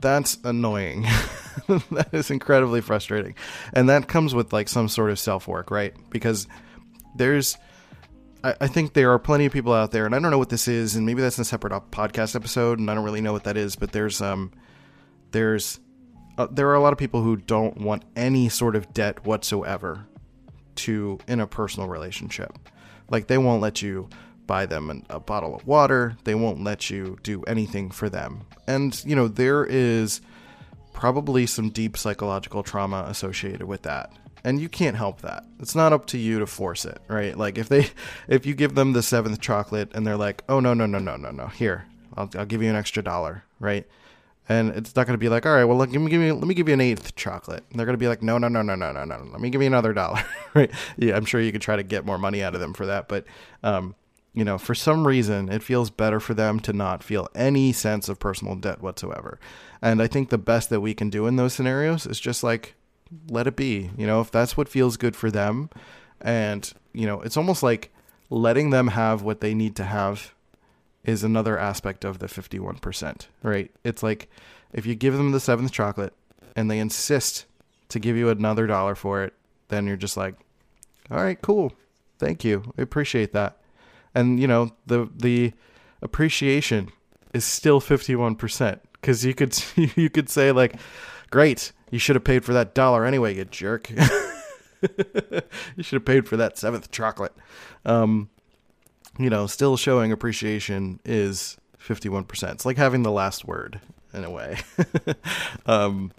that's 0.00 0.38
annoying. 0.44 1.02
that 1.68 2.08
is 2.12 2.30
incredibly 2.30 2.80
frustrating. 2.80 3.34
And 3.72 3.88
that 3.88 4.08
comes 4.08 4.34
with 4.34 4.52
like 4.52 4.68
some 4.68 4.88
sort 4.88 5.10
of 5.10 5.18
self 5.18 5.46
work, 5.46 5.70
right? 5.70 5.94
Because 6.10 6.46
there's, 7.14 7.56
I, 8.42 8.54
I, 8.62 8.66
think 8.66 8.92
there 8.92 9.12
are 9.12 9.18
plenty 9.18 9.46
of 9.46 9.52
people 9.52 9.72
out 9.72 9.90
there, 9.90 10.06
and 10.06 10.14
I 10.14 10.18
don't 10.18 10.30
know 10.30 10.38
what 10.38 10.48
this 10.48 10.68
is, 10.68 10.96
and 10.96 11.04
maybe 11.04 11.22
that's 11.22 11.38
in 11.38 11.42
a 11.42 11.44
separate 11.44 11.72
podcast 11.90 12.34
episode, 12.36 12.78
and 12.78 12.90
I 12.90 12.94
don't 12.94 13.04
really 13.04 13.20
know 13.20 13.32
what 13.32 13.44
that 13.44 13.56
is, 13.56 13.76
but 13.76 13.92
there's, 13.92 14.20
um, 14.20 14.52
there's, 15.32 15.80
uh, 16.38 16.46
there 16.50 16.68
are 16.68 16.74
a 16.74 16.80
lot 16.80 16.92
of 16.92 16.98
people 16.98 17.22
who 17.22 17.36
don't 17.36 17.78
want 17.78 18.04
any 18.16 18.48
sort 18.48 18.76
of 18.76 18.92
debt 18.94 19.26
whatsoever 19.26 20.06
to 20.76 21.18
in 21.28 21.40
a 21.40 21.46
personal 21.46 21.88
relationship. 21.88 22.58
Like 23.10 23.26
they 23.26 23.38
won't 23.38 23.60
let 23.60 23.82
you 23.82 24.08
buy 24.50 24.66
them 24.66 25.04
a 25.08 25.20
bottle 25.20 25.54
of 25.54 25.64
water. 25.64 26.16
They 26.24 26.34
won't 26.34 26.64
let 26.64 26.90
you 26.90 27.16
do 27.22 27.44
anything 27.44 27.92
for 27.92 28.08
them. 28.08 28.40
And, 28.66 29.00
you 29.04 29.14
know, 29.14 29.28
there 29.28 29.64
is 29.64 30.20
probably 30.92 31.46
some 31.46 31.70
deep 31.70 31.96
psychological 31.96 32.64
trauma 32.64 33.04
associated 33.06 33.62
with 33.62 33.82
that. 33.82 34.12
And 34.42 34.60
you 34.60 34.68
can't 34.68 34.96
help 34.96 35.20
that. 35.20 35.44
It's 35.60 35.76
not 35.76 35.92
up 35.92 36.06
to 36.06 36.18
you 36.18 36.40
to 36.40 36.48
force 36.48 36.84
it, 36.84 37.00
right? 37.06 37.38
Like 37.38 37.58
if 37.58 37.68
they 37.68 37.90
if 38.26 38.44
you 38.44 38.54
give 38.56 38.74
them 38.74 38.92
the 38.92 39.04
seventh 39.04 39.40
chocolate 39.40 39.92
and 39.94 40.04
they're 40.04 40.16
like, 40.16 40.42
"Oh 40.48 40.58
no, 40.58 40.74
no, 40.74 40.84
no, 40.84 40.98
no, 40.98 41.14
no, 41.16 41.30
no. 41.30 41.46
Here. 41.46 41.86
I'll 42.16 42.28
I'll 42.36 42.46
give 42.46 42.60
you 42.60 42.70
an 42.70 42.74
extra 42.74 43.04
dollar," 43.04 43.44
right? 43.60 43.86
And 44.48 44.70
it's 44.70 44.96
not 44.96 45.06
going 45.06 45.14
to 45.14 45.18
be 45.18 45.28
like, 45.28 45.46
all 45.46 45.52
right, 45.52 45.62
well, 45.62 45.76
let, 45.76 45.92
give 45.92 46.02
me, 46.02 46.10
give 46.10 46.20
me, 46.20 46.32
let 46.32 46.48
me 46.48 46.54
give 46.54 46.66
you 46.66 46.74
an 46.74 46.80
eighth 46.80 47.14
chocolate. 47.14 47.62
And 47.70 47.78
they're 47.78 47.86
going 47.86 47.94
to 47.94 48.04
be 48.04 48.08
like, 48.08 48.20
no, 48.20 48.36
no, 48.36 48.48
no, 48.48 48.62
no, 48.62 48.74
no, 48.74 48.90
no, 48.90 49.04
no. 49.04 49.28
Let 49.30 49.40
me 49.40 49.48
give 49.48 49.60
you 49.60 49.68
another 49.68 49.92
dollar, 49.92 50.24
right? 50.54 50.72
Yeah, 50.96 51.14
I'm 51.14 51.24
sure 51.24 51.40
you 51.40 51.52
could 51.52 51.62
try 51.62 51.76
to 51.76 51.84
get 51.84 52.04
more 52.04 52.18
money 52.18 52.42
out 52.42 52.54
of 52.54 52.60
them 52.60 52.74
for 52.74 52.86
that, 52.86 53.06
but 53.06 53.26
um, 53.62 53.94
you 54.32 54.44
know, 54.44 54.58
for 54.58 54.74
some 54.74 55.06
reason, 55.06 55.48
it 55.48 55.62
feels 55.62 55.90
better 55.90 56.20
for 56.20 56.34
them 56.34 56.60
to 56.60 56.72
not 56.72 57.02
feel 57.02 57.28
any 57.34 57.72
sense 57.72 58.08
of 58.08 58.20
personal 58.20 58.54
debt 58.54 58.80
whatsoever. 58.80 59.40
And 59.82 60.00
I 60.00 60.06
think 60.06 60.28
the 60.28 60.38
best 60.38 60.70
that 60.70 60.80
we 60.80 60.94
can 60.94 61.10
do 61.10 61.26
in 61.26 61.36
those 61.36 61.52
scenarios 61.54 62.06
is 62.06 62.20
just 62.20 62.42
like 62.42 62.74
let 63.28 63.46
it 63.46 63.56
be. 63.56 63.90
You 63.96 64.06
know, 64.06 64.20
if 64.20 64.30
that's 64.30 64.56
what 64.56 64.68
feels 64.68 64.96
good 64.96 65.16
for 65.16 65.30
them, 65.30 65.70
and 66.20 66.72
you 66.92 67.06
know, 67.06 67.20
it's 67.22 67.36
almost 67.36 67.62
like 67.62 67.92
letting 68.28 68.70
them 68.70 68.88
have 68.88 69.22
what 69.22 69.40
they 69.40 69.54
need 69.54 69.74
to 69.76 69.84
have 69.84 70.34
is 71.04 71.24
another 71.24 71.58
aspect 71.58 72.04
of 72.04 72.18
the 72.18 72.26
51%, 72.26 73.26
right? 73.42 73.70
It's 73.84 74.02
like 74.02 74.28
if 74.72 74.86
you 74.86 74.94
give 74.94 75.16
them 75.16 75.32
the 75.32 75.40
seventh 75.40 75.72
chocolate 75.72 76.12
and 76.54 76.70
they 76.70 76.78
insist 76.78 77.46
to 77.88 77.98
give 77.98 78.16
you 78.16 78.28
another 78.28 78.66
dollar 78.66 78.94
for 78.94 79.24
it, 79.24 79.34
then 79.68 79.86
you're 79.86 79.96
just 79.96 80.16
like, 80.16 80.34
all 81.10 81.22
right, 81.22 81.40
cool. 81.40 81.72
Thank 82.18 82.44
you. 82.44 82.72
I 82.78 82.82
appreciate 82.82 83.32
that. 83.32 83.59
And 84.14 84.40
you 84.40 84.46
know, 84.46 84.72
the 84.86 85.08
the 85.14 85.52
appreciation 86.02 86.90
is 87.32 87.44
still 87.44 87.80
51% 87.80 88.80
cuz 89.02 89.24
you 89.24 89.34
could 89.34 89.56
you 89.96 90.10
could 90.10 90.28
say 90.28 90.52
like, 90.52 90.76
"Great, 91.30 91.72
you 91.90 91.98
should 91.98 92.16
have 92.16 92.24
paid 92.24 92.44
for 92.44 92.52
that 92.52 92.74
dollar 92.74 93.04
anyway, 93.04 93.36
you 93.36 93.44
jerk." 93.44 93.90
you 94.80 95.82
should 95.82 95.96
have 95.96 96.04
paid 96.04 96.28
for 96.28 96.36
that 96.36 96.58
seventh 96.58 96.90
chocolate. 96.90 97.34
Um, 97.84 98.30
you 99.18 99.28
know, 99.28 99.46
still 99.46 99.76
showing 99.76 100.12
appreciation 100.12 101.00
is 101.04 101.58
51%. 101.78 102.52
It's 102.52 102.64
like 102.64 102.76
having 102.76 103.02
the 103.02 103.10
last 103.10 103.44
word 103.44 103.80
in 104.14 104.24
a 104.24 104.30
way. 104.30 104.58
um, 105.66 106.12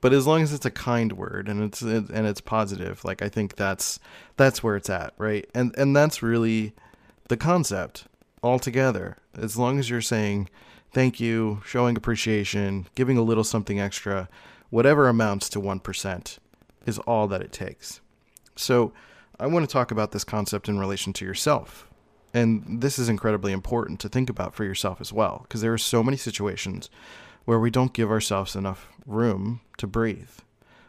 but 0.00 0.12
as 0.12 0.26
long 0.26 0.42
as 0.42 0.52
it's 0.52 0.66
a 0.66 0.70
kind 0.70 1.14
word 1.14 1.48
and 1.48 1.62
it's 1.62 1.80
and 1.80 2.10
it's 2.10 2.42
positive, 2.42 3.02
like 3.04 3.22
I 3.22 3.30
think 3.30 3.56
that's 3.56 3.98
that's 4.36 4.62
where 4.62 4.76
it's 4.76 4.90
at, 4.90 5.14
right? 5.16 5.48
And 5.54 5.74
and 5.78 5.96
that's 5.96 6.22
really 6.22 6.74
the 7.28 7.36
concept 7.36 8.06
altogether. 8.42 9.16
As 9.36 9.56
long 9.56 9.78
as 9.78 9.90
you're 9.90 10.00
saying 10.00 10.48
thank 10.92 11.18
you, 11.18 11.60
showing 11.64 11.96
appreciation, 11.96 12.86
giving 12.94 13.16
a 13.18 13.22
little 13.22 13.42
something 13.42 13.80
extra, 13.80 14.28
whatever 14.70 15.08
amounts 15.08 15.48
to 15.48 15.60
1% 15.60 16.38
is 16.86 16.98
all 17.00 17.26
that 17.26 17.42
it 17.42 17.50
takes. 17.50 18.00
So, 18.54 18.92
I 19.40 19.48
want 19.48 19.68
to 19.68 19.72
talk 19.72 19.90
about 19.90 20.12
this 20.12 20.22
concept 20.22 20.68
in 20.68 20.78
relation 20.78 21.12
to 21.14 21.24
yourself 21.24 21.88
and 22.34 22.82
this 22.82 22.98
is 22.98 23.08
incredibly 23.08 23.52
important 23.52 24.00
to 24.00 24.08
think 24.08 24.28
about 24.28 24.56
for 24.56 24.64
yourself 24.64 25.00
as 25.00 25.12
well, 25.12 25.42
because 25.42 25.60
there 25.60 25.72
are 25.72 25.78
so 25.78 26.02
many 26.02 26.16
situations 26.16 26.90
where 27.44 27.60
we 27.60 27.70
don't 27.70 27.92
give 27.92 28.10
ourselves 28.10 28.56
enough 28.56 28.88
room 29.06 29.60
to 29.78 29.86
breathe. 29.86 30.30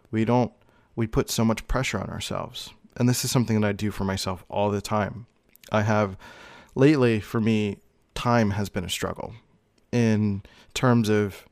We 0.10 0.26
don't, 0.26 0.52
we 0.96 1.06
put 1.06 1.30
so 1.30 1.46
much 1.46 1.68
pressure 1.68 2.00
on 2.00 2.10
ourselves. 2.10 2.72
And 2.98 3.08
this 3.08 3.24
is 3.24 3.30
something 3.30 3.62
that 3.62 3.68
I 3.68 3.74
do 3.74 3.92
for 3.92 4.06
myself 4.06 4.44
all 4.50 4.72
the 4.72 4.82
time. 4.82 5.28
I 5.72 5.82
have, 5.84 6.18
lately, 6.76 7.20
for 7.20 7.42
me, 7.42 7.78
time 8.14 8.52
has 8.52 8.70
been 8.70 8.86
a 8.86 8.90
struggle 8.90 9.34
in 9.92 10.44
terms 10.74 11.10
of, 11.10 11.46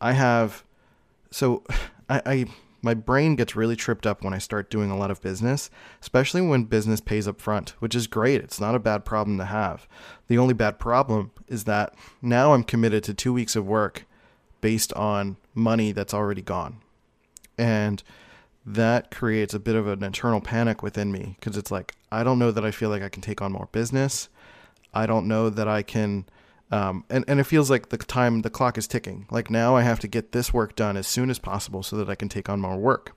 I 0.00 0.12
have, 0.12 0.64
so 1.30 1.64
I, 2.08 2.22
I 2.26 2.46
my 2.82 2.94
brain 2.94 3.36
gets 3.36 3.54
really 3.54 3.76
tripped 3.76 4.06
up 4.06 4.24
when 4.24 4.32
I 4.32 4.38
start 4.38 4.70
doing 4.70 4.90
a 4.90 4.96
lot 4.96 5.10
of 5.10 5.20
business, 5.20 5.70
especially 6.00 6.40
when 6.40 6.64
business 6.64 7.00
pays 7.00 7.28
up 7.28 7.40
front, 7.40 7.70
which 7.78 7.94
is 7.94 8.06
great. 8.06 8.40
It's 8.40 8.60
not 8.60 8.74
a 8.74 8.78
bad 8.78 9.04
problem 9.04 9.38
to 9.38 9.44
have. 9.44 9.86
The 10.28 10.38
only 10.38 10.54
bad 10.54 10.78
problem 10.78 11.30
is 11.46 11.64
that 11.64 11.94
now 12.22 12.54
I'm 12.54 12.64
committed 12.64 13.04
to 13.04 13.14
two 13.14 13.32
weeks 13.32 13.54
of 13.54 13.66
work 13.66 14.06
based 14.60 14.92
on 14.94 15.36
money 15.54 15.92
that's 15.92 16.14
already 16.14 16.42
gone. 16.42 16.80
And 17.58 18.02
that 18.64 19.10
creates 19.10 19.52
a 19.52 19.60
bit 19.60 19.74
of 19.74 19.86
an 19.86 20.02
internal 20.02 20.40
panic 20.40 20.82
within 20.82 21.12
me 21.12 21.36
because 21.38 21.56
it's 21.56 21.70
like, 21.70 21.94
I 22.12 22.24
don't 22.24 22.38
know 22.38 22.50
that 22.50 22.64
I 22.64 22.70
feel 22.70 22.90
like 22.90 23.02
I 23.02 23.08
can 23.08 23.22
take 23.22 23.40
on 23.40 23.52
more 23.52 23.68
business. 23.72 24.28
I 24.92 25.06
don't 25.06 25.28
know 25.28 25.50
that 25.50 25.68
I 25.68 25.82
can 25.82 26.26
um, 26.72 27.04
and, 27.10 27.24
and 27.26 27.40
it 27.40 27.44
feels 27.44 27.68
like 27.68 27.88
the 27.88 27.96
time, 27.96 28.42
the 28.42 28.50
clock 28.50 28.78
is 28.78 28.86
ticking. 28.86 29.26
Like 29.30 29.50
now 29.50 29.76
I 29.76 29.82
have 29.82 29.98
to 30.00 30.08
get 30.08 30.32
this 30.32 30.54
work 30.54 30.76
done 30.76 30.96
as 30.96 31.06
soon 31.06 31.30
as 31.30 31.38
possible 31.38 31.82
so 31.82 31.96
that 31.96 32.08
I 32.08 32.14
can 32.14 32.28
take 32.28 32.48
on 32.48 32.60
more 32.60 32.76
work. 32.76 33.16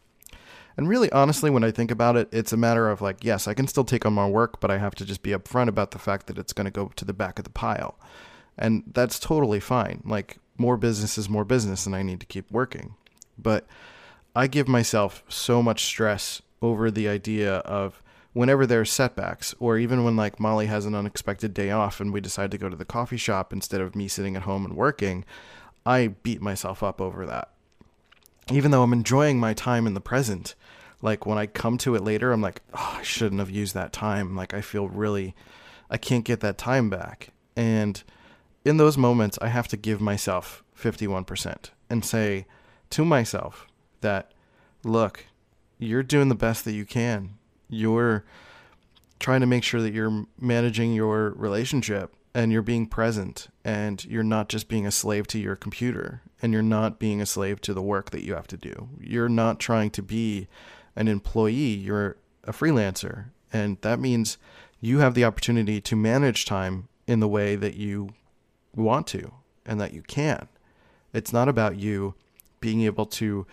And 0.76 0.90
really, 0.90 1.12
honestly, 1.12 1.52
when 1.52 1.64
I 1.64 1.70
think 1.70 1.92
about 1.92 2.18
it, 2.18 2.28
it's 2.32 2.52
a 2.52 2.58
matter 2.58 2.90
of 2.90 3.00
like, 3.00 3.24
yes, 3.24 3.48
I 3.48 3.54
can 3.54 3.68
still 3.68 3.84
take 3.84 4.08
on 4.08 4.14
more 4.14 4.30
work, 4.30 4.60
but 4.60 4.72
I 4.72 4.80
have 4.80 4.96
to 4.96 5.06
just 5.06 5.22
be 5.22 5.30
upfront 5.30 5.68
about 5.68 5.92
the 5.92 6.00
fact 6.00 6.26
that 6.28 6.40
it's 6.40 6.54
going 6.54 6.66
to 6.66 6.72
go 6.72 6.92
to 6.96 7.06
the 7.06 7.14
back 7.14 7.38
of 7.38 7.46
the 7.46 7.52
pile. 7.52 8.00
And 8.58 8.84
that's 8.92 9.20
totally 9.20 9.60
fine. 9.60 10.02
Like, 10.04 10.38
more 10.58 10.78
business 10.78 11.18
is 11.18 11.30
more 11.30 11.46
business, 11.46 11.86
and 11.86 11.96
I 11.96 12.02
need 12.02 12.20
to 12.22 12.26
keep 12.26 12.50
working. 12.52 12.96
But 13.38 13.68
I 14.36 14.48
give 14.48 14.68
myself 14.68 15.24
so 15.28 15.62
much 15.62 15.84
stress 15.84 16.42
over 16.62 16.90
the 16.90 17.08
idea 17.08 17.58
of 17.58 18.02
whenever 18.34 18.66
there's 18.66 18.92
setbacks, 18.92 19.54
or 19.60 19.78
even 19.78 20.04
when 20.04 20.16
like 20.16 20.40
Molly 20.40 20.66
has 20.66 20.86
an 20.86 20.96
unexpected 20.96 21.54
day 21.54 21.72
off 21.72 22.00
and 22.00 22.12
we 22.12 22.20
decide 22.20 22.52
to 22.52 22.58
go 22.58 22.68
to 22.68 22.76
the 22.76 22.86
coffee 22.86 23.18
shop 23.18 23.54
instead 23.54 23.80
of 23.80 23.96
me 23.96 24.08
sitting 24.08 24.36
at 24.36 24.44
home 24.44 24.66
and 24.66 24.76
working, 24.76 25.24
I 25.86 26.08
beat 26.08 26.42
myself 26.42 26.84
up 26.84 27.00
over 27.00 27.26
that. 27.26 27.50
Even 28.52 28.72
though 28.72 28.84
I'm 28.84 28.94
enjoying 28.94 29.40
my 29.40 29.54
time 29.54 29.88
in 29.88 29.94
the 29.94 30.02
present, 30.02 30.56
like 31.02 31.26
when 31.26 31.38
I 31.38 31.46
come 31.46 31.78
to 31.80 31.96
it 31.96 32.04
later, 32.04 32.32
I'm 32.32 32.42
like, 32.42 32.62
oh, 32.74 32.98
I 33.00 33.04
shouldn't 33.04 33.40
have 33.40 33.50
used 33.50 33.74
that 33.76 33.94
time. 33.94 34.36
Like 34.36 34.54
I 34.54 34.62
feel 34.62 34.88
really, 34.88 35.36
I 35.90 35.98
can't 35.98 36.26
get 36.26 36.40
that 36.42 36.58
time 36.58 36.90
back. 36.90 37.30
And 37.56 38.04
in 38.66 38.78
those 38.78 38.98
moments, 38.98 39.38
I 39.42 39.50
have 39.50 39.68
to 39.70 39.78
give 39.78 40.02
myself 40.02 40.64
51% 40.78 41.70
and 41.90 42.04
say 42.04 42.48
to 42.90 43.06
myself 43.06 43.68
that, 44.02 44.32
look, 44.84 45.28
you're 45.78 46.04
doing 46.04 46.30
the 46.30 46.36
best 46.36 46.66
that 46.66 46.74
you 46.74 46.86
can 46.86 47.38
you're 47.74 48.24
trying 49.20 49.42
to 49.42 49.48
make 49.48 49.64
sure 49.64 49.82
that 49.82 49.94
you're 49.94 50.26
managing 50.40 50.94
your 50.94 51.32
relationship 51.32 52.14
and 52.34 52.52
you're 52.52 52.62
being 52.62 52.88
present 52.88 53.48
and 53.64 54.04
you're 54.06 54.24
not 54.24 54.50
just 54.50 54.68
being 54.68 54.86
a 54.86 54.92
slave 54.92 55.28
to 55.28 55.40
your 55.40 55.56
computer 55.56 56.22
and 56.42 56.52
you're 56.52 56.62
not 56.62 57.00
being 57.00 57.22
a 57.22 57.26
slave 57.26 57.62
to 57.62 57.74
the 57.74 57.82
work 57.82 58.10
that 58.10 58.26
you 58.26 58.34
have 58.34 58.48
to 58.48 58.58
do. 58.58 58.90
You're 59.00 59.30
not 59.30 59.60
trying 59.60 59.92
to 59.92 60.02
be 60.02 60.48
an 60.96 61.08
employee, 61.08 61.54
you're 61.54 62.18
a 62.44 62.52
freelancer. 62.52 63.28
And 63.52 63.78
that 63.82 64.00
means 64.00 64.38
you 64.82 65.00
have 65.00 65.14
the 65.14 65.24
opportunity 65.24 65.80
to 65.80 65.96
manage 65.96 66.46
time 66.46 66.90
in 67.08 67.20
the 67.20 67.28
way 67.28 67.56
that 67.56 67.76
you 67.76 68.10
want 68.76 69.08
to 69.08 69.32
and 69.66 69.80
that 69.80 69.94
you 69.94 70.02
can. 70.02 70.48
It's 71.14 71.32
not 71.32 71.48
about 71.48 71.78
you 71.78 72.16
being 72.60 72.82
able 72.82 73.06
to 73.06 73.46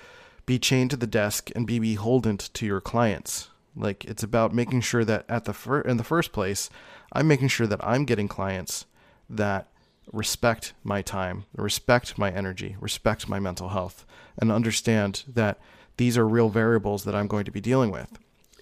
be 0.46 0.58
chained 0.58 0.90
to 0.90 0.96
the 0.96 1.06
desk 1.06 1.50
and 1.54 1.66
be 1.66 1.78
beholden 1.78 2.38
to 2.38 2.66
your 2.66 2.80
clients 2.80 3.50
like 3.76 4.04
it's 4.04 4.22
about 4.22 4.54
making 4.54 4.80
sure 4.80 5.04
that 5.04 5.24
at 5.28 5.44
the 5.44 5.52
fir- 5.52 5.80
in 5.82 5.96
the 5.96 6.04
first 6.04 6.32
place, 6.32 6.70
I'm 7.12 7.28
making 7.28 7.48
sure 7.48 7.66
that 7.66 7.84
I'm 7.84 8.04
getting 8.04 8.28
clients 8.28 8.86
that 9.28 9.68
respect 10.12 10.72
my 10.82 11.02
time, 11.02 11.44
respect 11.54 12.18
my 12.18 12.30
energy, 12.30 12.76
respect 12.80 13.28
my 13.28 13.38
mental 13.38 13.68
health, 13.68 14.04
and 14.38 14.50
understand 14.50 15.24
that 15.28 15.58
these 15.96 16.18
are 16.18 16.26
real 16.26 16.48
variables 16.48 17.04
that 17.04 17.14
I'm 17.14 17.26
going 17.26 17.44
to 17.44 17.50
be 17.50 17.60
dealing 17.60 17.90
with. 17.90 18.18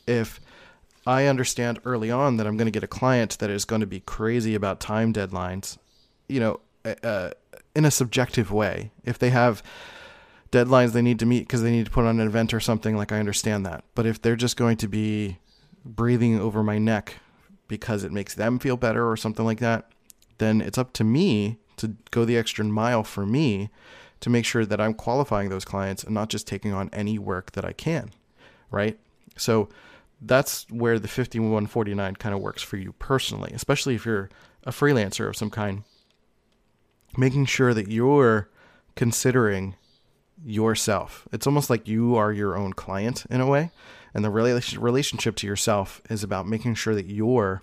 If 0.07 0.40
I 1.07 1.27
understand 1.27 1.79
early 1.85 2.11
on 2.11 2.37
that 2.37 2.47
I'm 2.47 2.57
going 2.57 2.66
to 2.66 2.73
get 2.73 2.83
a 2.83 2.88
client 2.88 3.38
that 3.38 3.49
is 3.49 3.64
going 3.64 3.81
to 3.81 3.87
be 3.87 4.01
crazy 4.01 4.55
about 4.55 4.81
time 4.81 5.12
deadlines, 5.12 5.79
you 6.29 6.40
know, 6.40 6.61
uh, 7.03 7.31
in 7.75 7.85
a 7.85 7.90
subjective 7.90 8.51
way, 8.51 8.90
if 9.05 9.18
they 9.18 9.31
have 9.31 9.62
deadlines 10.50 10.92
they 10.92 11.02
need 11.02 11.18
to 11.18 11.26
meet 11.26 11.40
because 11.40 11.62
they 11.62 11.70
need 11.70 11.87
to 11.87 11.90
put 11.90 12.04
on 12.04 12.20
an 12.20 12.26
event 12.26 12.54
or 12.54 12.61
something, 12.61 12.96
like 12.96 13.12
I 13.12 13.18
understand 13.18 13.66
that. 13.66 13.84
But 13.94 14.06
if 14.06 14.20
they're 14.20 14.37
just 14.37 14.56
going 14.56 14.76
to 14.78 14.88
be 14.88 15.38
breathing 15.84 16.38
over 16.38 16.62
my 16.62 16.78
neck 16.78 17.16
because 17.66 18.04
it 18.04 18.12
makes 18.12 18.34
them 18.34 18.58
feel 18.58 18.76
better 18.76 19.08
or 19.08 19.16
something 19.16 19.44
like 19.44 19.61
that, 19.61 19.90
then 20.38 20.61
it's 20.61 20.78
up 20.78 20.92
to 20.94 21.04
me 21.04 21.58
to 21.76 21.94
go 22.11 22.24
the 22.24 22.37
extra 22.37 22.64
mile 22.64 23.04
for 23.04 23.26
me 23.26 23.70
to 24.20 24.30
make 24.30 24.44
sure 24.44 24.66
that 24.66 24.80
I'm 24.80 24.94
qualifying 24.94 25.48
those 25.48 25.64
clients 25.64 26.02
and 26.02 26.14
not 26.14 26.28
just 26.28 26.46
taking 26.46 26.72
on 26.72 26.90
any 26.92 27.18
work 27.18 27.52
that 27.52 27.64
I 27.64 27.72
can, 27.72 28.11
right? 28.70 28.98
So 29.37 29.68
that's 30.20 30.66
where 30.70 30.98
the 30.98 31.08
5149 31.08 32.16
kind 32.16 32.34
of 32.34 32.40
works 32.40 32.62
for 32.62 32.76
you 32.76 32.92
personally, 32.94 33.52
especially 33.54 33.94
if 33.94 34.04
you're 34.04 34.28
a 34.64 34.70
freelancer 34.70 35.28
of 35.28 35.37
some 35.37 35.50
kind. 35.50 35.84
Making 37.16 37.46
sure 37.46 37.72
that 37.74 37.88
you're 37.88 38.48
considering 38.96 39.76
yourself. 40.44 41.27
It's 41.33 41.46
almost 41.46 41.70
like 41.70 41.88
you 41.88 42.16
are 42.16 42.33
your 42.33 42.57
own 42.57 42.72
client 42.72 43.27
in 43.31 43.40
a 43.40 43.46
way. 43.46 43.70
And 44.14 44.24
the 44.24 44.31
relationship 44.31 45.37
to 45.37 45.46
yourself 45.46 46.01
is 46.09 46.24
about 46.24 46.48
making 46.48 46.74
sure 46.74 46.94
that 46.94 47.07
you're 47.07 47.62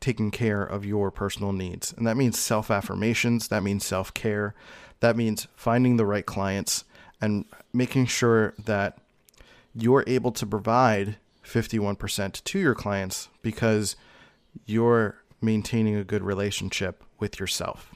taking 0.00 0.30
care 0.30 0.62
of 0.62 0.84
your 0.84 1.10
personal 1.10 1.52
needs. 1.52 1.92
And 1.96 2.06
that 2.06 2.16
means 2.16 2.38
self 2.38 2.70
affirmations, 2.70 3.48
that 3.48 3.62
means 3.62 3.84
self 3.84 4.12
care, 4.12 4.54
that 5.00 5.16
means 5.16 5.46
finding 5.54 5.96
the 5.96 6.06
right 6.06 6.26
clients 6.26 6.84
and 7.20 7.44
making 7.72 8.06
sure 8.06 8.54
that 8.64 8.98
you're 9.74 10.04
able 10.06 10.32
to 10.32 10.46
provide 10.46 11.16
51% 11.44 12.44
to 12.44 12.58
your 12.58 12.74
clients 12.74 13.28
because 13.40 13.96
you're 14.64 15.22
maintaining 15.40 15.94
a 15.94 16.04
good 16.04 16.22
relationship 16.22 17.04
with 17.18 17.38
yourself. 17.38 17.94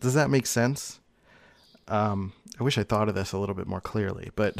Does 0.00 0.14
that 0.14 0.30
make 0.30 0.46
sense? 0.46 1.00
um, 1.88 2.32
I 2.58 2.62
wish 2.62 2.78
I 2.78 2.84
thought 2.84 3.08
of 3.08 3.14
this 3.14 3.32
a 3.32 3.38
little 3.38 3.54
bit 3.54 3.66
more 3.66 3.80
clearly, 3.80 4.30
but 4.34 4.56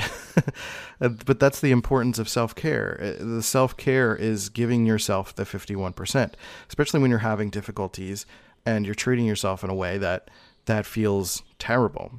but 0.99 1.41
that's 1.41 1.61
the 1.61 1.71
importance 1.71 2.19
of 2.19 2.29
self 2.29 2.55
care. 2.55 3.17
The 3.19 3.43
self 3.43 3.77
care 3.77 4.15
is 4.15 4.49
giving 4.49 4.87
yourself 4.87 5.35
the 5.35 5.45
fifty 5.45 5.75
one 5.75 5.93
percent, 5.93 6.37
especially 6.69 7.01
when 7.01 7.11
you're 7.11 7.21
having 7.21 7.51
difficulties 7.51 8.27
and 8.67 8.85
you're 8.85 8.95
treating 8.95 9.25
yourself 9.25 9.65
in 9.65 9.71
a 9.71 9.75
way 9.75 9.97
that 9.99 10.31
that 10.67 10.85
feels 10.85 11.43
terrible. 11.59 12.13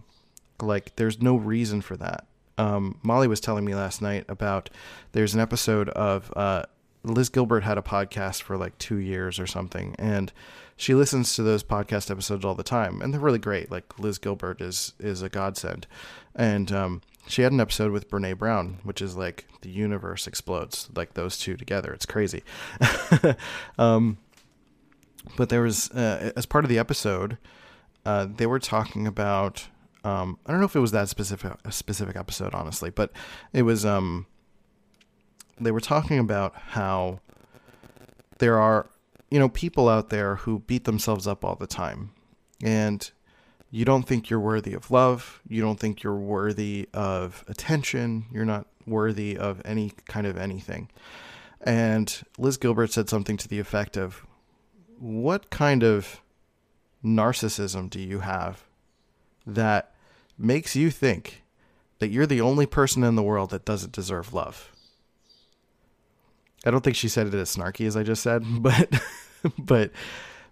Like 0.62 0.96
there's 0.96 1.22
no 1.22 1.36
reason 1.36 1.82
for 1.82 1.96
that. 1.98 2.26
Um, 2.58 2.98
Molly 3.04 3.28
was 3.28 3.40
telling 3.40 3.66
me 3.66 3.76
last 3.76 4.02
night 4.02 4.26
about 4.28 4.72
there's 5.12 5.36
an 5.36 5.40
episode 5.40 5.90
of 5.90 6.34
uh, 6.36 6.64
Liz 7.04 7.30
Gilbert 7.30 7.64
had 7.64 7.78
a 7.78 7.84
podcast 7.84 8.42
for 8.42 8.58
like 8.58 8.76
two 8.80 8.98
years 8.98 9.40
or 9.40 9.46
something, 9.46 9.96
and 10.00 10.34
she 10.78 10.94
listens 10.94 11.36
to 11.36 11.44
those 11.44 11.64
podcast 11.64 12.10
episodes 12.12 12.46
all 12.46 12.56
the 12.56 12.64
time, 12.64 13.02
and 13.02 13.12
they're 13.12 13.20
really 13.20 13.40
great. 13.40 13.72
Like 13.72 13.98
Liz 14.00 14.20
Gilbert 14.20 14.62
is 14.62 14.94
is 15.00 15.24
a 15.24 15.28
godsend, 15.30 15.88
and 16.36 16.72
um, 16.72 17.02
she 17.28 17.42
had 17.42 17.52
an 17.52 17.60
episode 17.60 17.92
with 17.92 18.10
Brene 18.10 18.38
Brown, 18.38 18.78
which 18.84 19.02
is 19.02 19.18
like 19.18 19.48
the 19.62 19.70
universe 19.70 20.28
explodes, 20.28 20.88
like 20.96 21.16
those 21.16 21.38
two 21.38 21.58
together. 21.58 21.92
It's 21.92 22.06
crazy. 22.06 22.44
um, 23.80 24.20
but 25.36 25.50
there 25.50 25.64
was 25.64 25.90
uh, 25.92 26.32
as 26.36 26.46
part 26.46 26.64
of 26.64 26.70
the 26.70 26.78
episode, 26.78 27.40
uh, 28.06 28.28
they 28.34 28.46
were 28.46 28.60
talking 28.60 29.08
about. 29.08 29.68
Um, 30.04 30.38
I 30.46 30.52
don't 30.52 30.62
know 30.62 30.66
if 30.66 30.76
it 30.76 30.80
was 30.80 30.92
that 30.92 31.10
specific 31.10 31.52
specific 31.72 32.16
episode, 32.16 32.54
honestly, 32.54 32.92
but 32.92 33.12
it 33.52 33.64
was. 33.64 33.84
Um, 33.84 34.28
they 35.60 35.72
were 35.72 35.82
talking 35.82 36.20
about 36.20 36.56
how 36.56 37.20
there 38.38 38.60
are 38.60 38.88
you 39.30 39.40
know, 39.40 39.50
people 39.50 39.90
out 39.90 40.10
there 40.10 40.36
who 40.36 40.60
beat 40.60 40.86
themselves 40.86 41.28
up 41.28 41.44
all 41.44 41.56
the 41.56 41.68
time. 41.68 42.12
And 42.64 43.10
you 43.70 43.86
don't 43.86 44.04
think 44.04 44.30
you're 44.30 44.40
worthy 44.40 44.74
of 44.74 44.90
love. 44.90 45.42
You 45.48 45.62
don't 45.62 45.80
think 45.80 46.02
you're 46.02 46.16
worthy 46.16 46.88
of 46.94 47.44
attention. 47.48 48.26
You're 48.32 48.46
not 48.46 48.68
worthy 48.86 49.38
of 49.38 49.62
any 49.66 49.92
kind 50.08 50.26
of 50.26 50.38
anything. 50.38 50.90
And 51.62 52.22
Liz 52.38 52.58
Gilbert 52.58 52.92
said 52.92 53.10
something 53.10 53.38
to 53.38 53.48
the 53.48 53.60
effect 53.60 53.98
of, 53.98 54.26
What 55.00 55.50
kind 55.50 55.84
of 55.84 56.22
narcissism 57.04 57.90
do 57.90 58.00
you 58.00 58.20
have 58.20 58.64
that 59.46 59.94
makes 60.38 60.76
you 60.76 60.90
think 60.90 61.44
that 62.00 62.10
you're 62.10 62.26
the 62.28 62.42
only 62.42 62.66
person 62.66 63.04
in 63.04 63.16
the 63.16 63.24
world 63.24 63.50
that 63.50 63.66
doesn't 63.66 63.92
deserve 63.92 64.34
love? 64.34 64.72
I 66.66 66.72
don't 66.72 66.84
think 66.84 66.96
she 66.96 67.08
said 67.08 67.28
it 67.28 67.34
as 67.34 67.56
snarky 67.56 67.86
as 67.86 67.96
I 67.96 68.04
just 68.04 68.24
said, 68.24 68.44
but 68.62 68.90
but 69.58 69.92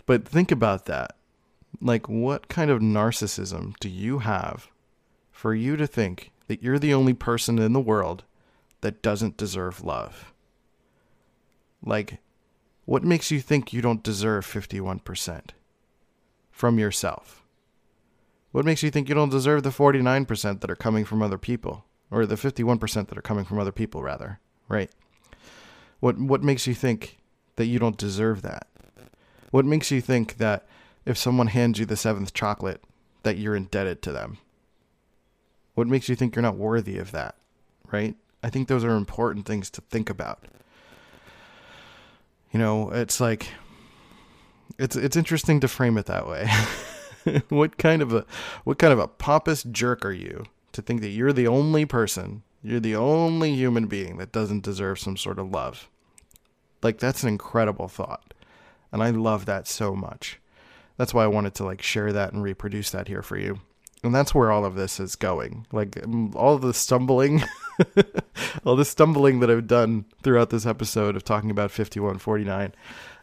but 0.06 0.28
think 0.28 0.52
about 0.52 0.86
that. 0.86 1.15
Like 1.82 2.08
what 2.08 2.48
kind 2.48 2.72
of 2.72 2.80
narcissism 2.80 3.78
do 3.80 3.89
you 3.89 4.20
have 4.20 4.70
for 5.32 5.54
you 5.54 5.76
to 5.76 5.88
think 5.88 6.32
that 6.48 6.63
you're 6.63 6.80
the 6.80 6.94
only 6.94 7.13
person 7.13 7.60
in 7.60 7.74
the 7.74 7.80
world 7.80 8.24
that 8.82 9.02
doesn't 9.02 9.38
deserve 9.38 9.84
love? 9.84 10.34
Like 11.84 12.20
what 12.86 13.04
makes 13.04 13.32
you 13.32 13.39
think 13.39 13.74
you 13.74 13.82
don't 13.82 14.04
deserve 14.04 14.46
51% 14.46 15.50
from 16.52 16.80
yourself? 16.80 17.41
What 18.52 18.63
makes 18.63 18.84
you 18.84 18.91
think 18.91 19.10
you 19.10 19.15
don't 19.15 19.30
deserve 19.30 19.63
the 19.63 19.70
49% 19.70 20.62
that 20.62 20.70
are 20.70 20.76
coming 20.76 21.04
from 21.04 21.22
other 21.22 21.38
people 21.38 21.84
or 22.12 22.26
the 22.26 22.36
51% 22.36 23.08
that 23.08 23.18
are 23.18 23.24
coming 23.24 23.44
from 23.44 23.60
other 23.60 23.72
people 23.72 24.02
rather, 24.02 24.39
right? 24.70 24.89
What 25.99 26.17
what 26.17 26.43
makes 26.43 26.67
you 26.67 26.73
think 26.73 27.17
that 27.55 27.65
you 27.65 27.79
don't 27.79 27.97
deserve 27.97 28.41
that? 28.41 28.67
What 29.51 29.65
makes 29.65 29.91
you 29.91 30.01
think 30.01 30.38
that 30.38 30.67
if 31.05 31.17
someone 31.17 31.47
hands 31.47 31.79
you 31.79 31.86
the 31.86 31.95
seventh 31.95 32.34
chocolate 32.34 32.84
that 33.23 33.38
you're 33.38 33.55
indebted 33.55 34.01
to 34.03 34.12
them? 34.12 34.38
What 35.75 35.88
makes 35.88 36.10
you 36.10 36.15
think 36.15 36.36
you're 36.36 36.43
not 36.43 36.58
worthy 36.58 36.97
of 36.97 37.12
that? 37.12 37.36
Right? 37.91 38.15
I 38.43 38.49
think 38.49 38.67
those 38.67 38.84
are 38.84 38.95
important 38.95 39.45
things 39.45 39.69
to 39.71 39.81
think 39.81 40.10
about. 40.10 40.43
You 42.51 42.60
know, 42.60 42.91
it's 42.91 43.19
like 43.19 43.49
it's 44.77 44.95
it's 44.95 45.15
interesting 45.15 45.60
to 45.62 45.67
frame 45.67 45.97
it 45.97 46.05
that 46.05 46.27
way. 46.27 46.49
what 47.49 47.77
kind 47.77 48.01
of 48.01 48.13
a 48.13 48.25
what 48.63 48.77
kind 48.77 48.93
of 48.93 48.99
a 48.99 49.08
pompous 49.08 49.63
jerk 49.63 50.05
are 50.05 50.12
you 50.12 50.45
to 50.71 50.81
think 50.81 51.01
that 51.01 51.10
you're 51.10 51.34
the 51.34 51.47
only 51.47 51.86
person, 51.86 52.43
you're 52.65 52.80
the 52.80 52.95
only 52.95 53.54
human 53.54 53.88
being 53.88 54.17
that 54.17 54.32
doesn't 54.32 54.63
deserve 54.63 54.99
some 54.99 55.17
sort 55.17 55.39
of 55.39 55.51
love? 55.51 55.89
Like 56.82 56.97
that's 56.97 57.23
an 57.23 57.30
incredible 57.30 57.88
thought. 57.88 58.34
And 58.91 59.04
I 59.04 59.10
love 59.10 59.45
that 59.45 59.67
so 59.67 59.95
much. 59.95 60.39
That's 60.97 61.13
why 61.13 61.23
I 61.23 61.28
wanted 61.28 61.54
to 61.56 61.65
like 61.65 61.82
share 61.82 62.13
that 62.13 62.34
and 62.34 62.41
reproduce 62.41 62.91
that 62.91 63.08
here 63.08 63.21
for 63.21 63.38
you. 63.38 63.60
And 64.04 64.13
that's 64.13 64.36
where 64.36 64.51
all 64.51 64.65
of 64.65 64.75
this 64.75 64.99
is 64.99 65.15
going. 65.15 65.65
Like 65.71 65.97
all 66.36 66.58
the 66.58 66.73
stumbling 66.73 67.43
all 68.65 68.75
the 68.75 68.86
stumbling 68.86 69.39
that 69.39 69.49
I've 69.49 69.67
done 69.67 70.06
throughout 70.23 70.49
this 70.49 70.65
episode 70.65 71.15
of 71.15 71.23
talking 71.23 71.51
about 71.51 71.71
5149 71.71 72.73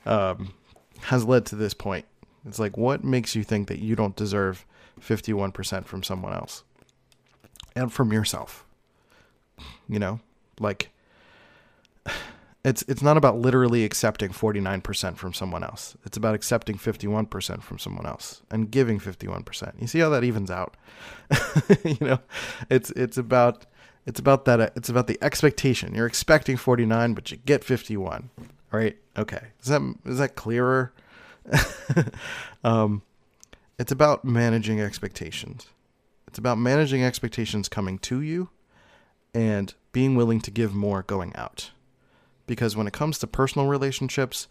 um, 0.07 0.55
has 1.03 1.25
led 1.25 1.47
to 1.47 1.57
this 1.57 1.75
point. 1.75 2.07
It's 2.47 2.59
like, 2.59 2.77
what 2.77 3.05
makes 3.05 3.35
you 3.35 3.45
think 3.45 3.69
that 3.69 3.79
you 3.79 3.95
don't 3.95 4.17
deserve 4.17 4.67
51% 5.01 5.85
from 5.85 6.03
someone 6.03 6.33
else 6.33 6.65
and 7.75 7.93
from 7.93 8.13
yourself? 8.13 8.65
You 9.93 9.99
know, 9.99 10.21
like 10.59 10.91
it's 12.65 12.83
it's 12.89 13.03
not 13.03 13.19
about 13.19 13.37
literally 13.37 13.85
accepting 13.85 14.31
49% 14.31 15.19
from 15.19 15.35
someone 15.35 15.63
else. 15.63 15.99
It's 16.07 16.17
about 16.17 16.35
accepting 16.35 16.79
51% 16.79 17.63
from 17.63 17.79
someone 17.79 18.07
else 18.07 18.41
and 18.51 18.71
giving 18.71 18.99
51%. 18.99 19.81
You 19.81 19.87
see 19.87 19.99
how 19.99 20.09
that 20.09 20.25
evens 20.25 20.51
out? 20.51 20.79
you 21.85 21.99
know, 22.01 22.21
it's 22.71 22.91
it's 22.93 23.19
about 23.19 23.67
it's 24.07 24.19
about 24.19 24.47
that 24.47 24.73
it's 24.77 24.89
about 24.89 25.09
the 25.09 25.19
expectation. 25.23 25.95
You're 25.95 26.07
expecting 26.07 26.57
49 26.57 27.13
but 27.13 27.31
you 27.31 27.37
get 27.37 27.63
51. 27.63 28.31
Right? 28.71 28.97
Okay. 29.19 29.49
Is 29.61 29.67
that 29.67 29.83
is 30.07 30.19
that 30.19 30.37
clearer? 30.37 30.95
um 32.65 33.03
it's 33.79 33.93
about 33.93 34.25
managing 34.25 34.81
expectations. 34.81 35.67
It's 36.29 36.39
about 36.39 36.57
managing 36.57 37.05
expectations 37.05 37.69
coming 37.69 37.99
to 37.99 38.23
you 38.23 38.49
and 39.35 39.75
being 39.93 40.15
willing 40.15 40.41
to 40.41 40.51
give 40.51 40.75
more 40.75 41.03
going 41.03 41.35
out 41.37 41.71
because 42.47 42.77
when 42.77 42.87
it 42.87 42.93
comes 42.93 43.19
to 43.19 43.27
personal 43.27 43.67
relationships, 43.67 44.49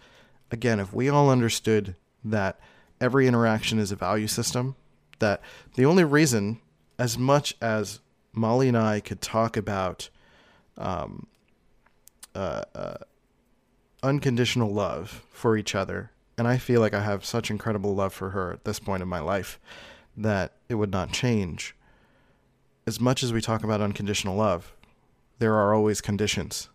again, 0.49 0.79
if 0.79 0.93
we 0.93 1.09
all 1.09 1.29
understood 1.29 1.95
that 2.23 2.59
every 2.99 3.27
interaction 3.27 3.79
is 3.79 3.91
a 3.91 3.95
value 3.95 4.27
system, 4.27 4.75
that 5.19 5.41
the 5.75 5.85
only 5.85 6.03
reason, 6.03 6.59
as 6.97 7.17
much 7.17 7.55
as 7.61 7.99
Molly 8.33 8.67
and 8.67 8.77
I 8.77 8.99
could 8.99 9.21
talk 9.21 9.57
about 9.57 10.09
um, 10.77 11.27
uh, 12.33 12.63
uh, 12.73 12.97
unconditional 14.01 14.71
love 14.71 15.25
for 15.31 15.57
each 15.57 15.75
other, 15.75 16.11
and 16.37 16.47
I 16.47 16.57
feel 16.57 16.81
like 16.81 16.93
I 16.93 17.03
have 17.03 17.25
such 17.25 17.51
incredible 17.51 17.93
love 17.93 18.13
for 18.13 18.31
her 18.31 18.51
at 18.53 18.63
this 18.63 18.79
point 18.79 19.03
in 19.03 19.09
my 19.09 19.19
life 19.19 19.59
that 20.17 20.53
it 20.69 20.75
would 20.75 20.91
not 20.91 21.11
change. 21.11 21.75
As 22.87 22.99
much 22.99 23.21
as 23.21 23.31
we 23.31 23.41
talk 23.41 23.63
about 23.63 23.81
unconditional 23.81 24.35
love, 24.35 24.73
there 25.41 25.55
are 25.55 25.73
always 25.73 26.01
conditions 26.01 26.69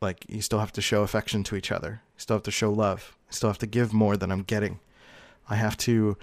like 0.00 0.24
you 0.28 0.42
still 0.42 0.58
have 0.58 0.72
to 0.72 0.82
show 0.82 1.02
affection 1.02 1.44
to 1.44 1.54
each 1.54 1.70
other. 1.70 2.02
You 2.16 2.20
still 2.20 2.36
have 2.36 2.42
to 2.42 2.50
show 2.50 2.72
love. 2.72 3.16
You 3.28 3.34
still 3.34 3.48
have 3.48 3.58
to 3.58 3.68
give 3.68 3.92
more 3.92 4.16
than 4.16 4.32
I'm 4.32 4.42
getting. 4.42 4.80
I 5.48 5.54
have 5.54 5.76
to, 5.78 6.16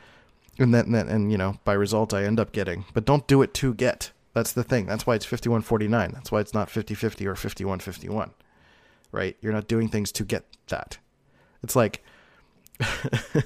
and 0.59 0.73
then 0.73 0.93
and, 0.93 1.09
and 1.09 1.31
you 1.31 1.37
know 1.37 1.59
by 1.63 1.73
result 1.73 2.13
I 2.13 2.25
end 2.25 2.41
up 2.41 2.51
getting. 2.51 2.83
But 2.93 3.05
don't 3.05 3.25
do 3.25 3.41
it 3.41 3.53
to 3.55 3.73
get. 3.73 4.11
That's 4.33 4.51
the 4.51 4.65
thing. 4.65 4.85
That's 4.85 5.07
why 5.07 5.15
it's 5.15 5.25
5149. 5.25 6.11
That's 6.11 6.29
why 6.29 6.41
it's 6.41 6.53
not 6.53 6.69
5050 6.69 7.25
or 7.25 7.35
5151. 7.35 8.31
Right? 9.13 9.37
You're 9.39 9.53
not 9.53 9.69
doing 9.69 9.87
things 9.87 10.11
to 10.11 10.25
get 10.25 10.43
that. 10.67 10.97
It's 11.63 11.75
like 11.75 12.03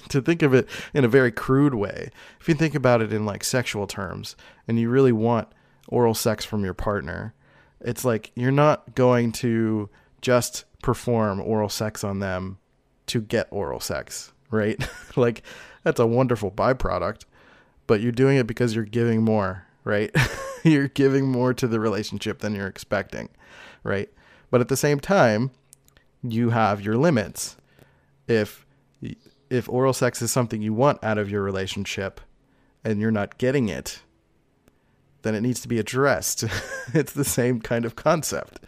to 0.10 0.20
think 0.20 0.42
of 0.42 0.56
it 0.56 0.68
in 0.96 1.06
a 1.06 1.10
very 1.10 1.32
crude 1.32 1.76
way. 1.76 2.10
If 2.40 2.48
you 2.48 2.56
think 2.56 2.74
about 2.74 3.04
it 3.04 3.14
in 3.14 3.24
like 3.26 3.44
sexual 3.44 3.86
terms 3.86 4.36
and 4.68 4.80
you 4.80 4.90
really 4.90 5.12
want 5.12 5.50
oral 5.88 6.16
sex 6.16 6.44
from 6.44 6.64
your 6.64 6.74
partner, 6.74 7.36
it's 7.82 8.04
like 8.06 8.32
you're 8.36 8.52
not 8.52 8.96
going 8.96 9.32
to 9.34 9.90
just 10.22 10.66
perform 10.82 11.42
oral 11.42 11.70
sex 11.70 12.04
on 12.04 12.20
them 12.20 12.58
to 13.08 13.22
get 13.22 13.48
oral 13.52 13.80
sex, 13.80 14.32
right? 14.52 14.88
like 15.16 15.44
that's 15.84 16.00
a 16.00 16.08
wonderful 16.08 16.52
byproduct, 16.52 17.26
but 17.86 18.02
you're 18.02 18.12
doing 18.12 18.38
it 18.38 18.48
because 18.48 18.76
you're 18.76 18.86
giving 18.86 19.24
more, 19.24 19.66
right? 19.84 20.16
you're 20.64 20.90
giving 20.90 21.28
more 21.28 21.54
to 21.54 21.68
the 21.68 21.80
relationship 21.80 22.40
than 22.40 22.56
you're 22.56 22.68
expecting, 22.68 23.30
right? 23.84 24.10
But 24.50 24.62
at 24.62 24.68
the 24.68 24.78
same 24.78 25.00
time, 25.00 25.52
you 26.24 26.50
have 26.50 26.82
your 26.82 26.98
limits. 26.98 27.58
If 28.28 28.66
if 29.50 29.70
oral 29.70 29.94
sex 29.94 30.22
is 30.22 30.32
something 30.32 30.62
you 30.62 30.74
want 30.74 31.02
out 31.04 31.18
of 31.18 31.30
your 31.30 31.42
relationship 31.42 32.20
and 32.84 33.00
you're 33.00 33.12
not 33.12 33.38
getting 33.38 33.70
it, 33.70 34.02
then 35.28 35.36
it 35.36 35.42
needs 35.42 35.60
to 35.62 35.68
be 35.68 35.80
addressed. 35.80 36.46
it's 36.94 37.14
the 37.14 37.26
same 37.26 37.60
kind 37.60 37.86
of 37.86 37.96
concept. 37.96 38.62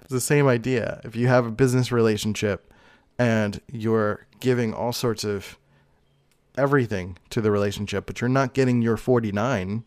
It's 0.00 0.10
the 0.10 0.20
same 0.20 0.48
idea. 0.48 1.00
If 1.04 1.14
you 1.14 1.28
have 1.28 1.46
a 1.46 1.50
business 1.50 1.92
relationship 1.92 2.72
and 3.18 3.60
you're 3.70 4.26
giving 4.40 4.72
all 4.72 4.92
sorts 4.92 5.22
of 5.24 5.58
everything 6.56 7.18
to 7.30 7.40
the 7.40 7.50
relationship, 7.50 8.06
but 8.06 8.20
you're 8.20 8.28
not 8.28 8.54
getting 8.54 8.80
your 8.80 8.96
49, 8.96 9.84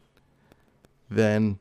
then 1.09 1.59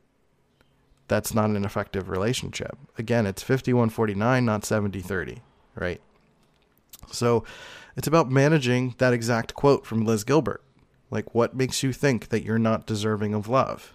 that's 1.09 1.35
not 1.35 1.51
an 1.51 1.65
effective 1.65 2.09
relationship. 2.09 2.77
Again, 2.99 3.27
it's 3.27 3.43
5149, 3.43 4.45
not 4.45 4.65
7030, 4.65 5.41
right? 5.75 6.01
So 7.11 7.45
it's 7.97 8.07
about 8.07 8.31
managing 8.31 8.95
that 8.99 9.13
exact 9.13 9.55
quote 9.55 9.85
from 9.85 10.05
Liz 10.05 10.23
Gilbert. 10.23 10.63
Like, 11.11 11.35
what 11.35 11.57
makes 11.57 11.83
you 11.83 11.93
think 11.93 12.29
that 12.29 12.45
you're 12.45 12.59
not 12.59 12.87
deserving 12.87 13.35
of 13.35 13.49
love? 13.49 13.93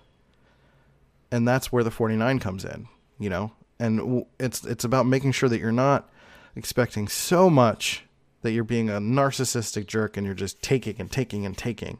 And 1.35 1.45
that's 1.45 1.69
where 1.69 1.83
the 1.83 1.91
49 1.91 2.39
comes 2.39 2.63
in, 2.63 2.87
you 3.19 3.29
know? 3.29 3.51
And 3.77 4.25
it's 4.39 4.63
it's 4.63 4.85
about 4.85 5.05
making 5.05 5.33
sure 5.33 5.49
that 5.49 5.59
you're 5.59 5.73
not 5.73 6.09
expecting 6.55 7.09
so 7.09 7.49
much 7.49 8.05
that 8.41 8.53
you're 8.53 8.63
being 8.63 8.89
a 8.89 9.01
narcissistic 9.01 9.85
jerk 9.85 10.15
and 10.15 10.25
you're 10.25 10.33
just 10.33 10.61
taking 10.61 10.95
and 10.97 11.11
taking 11.11 11.45
and 11.45 11.57
taking. 11.57 11.97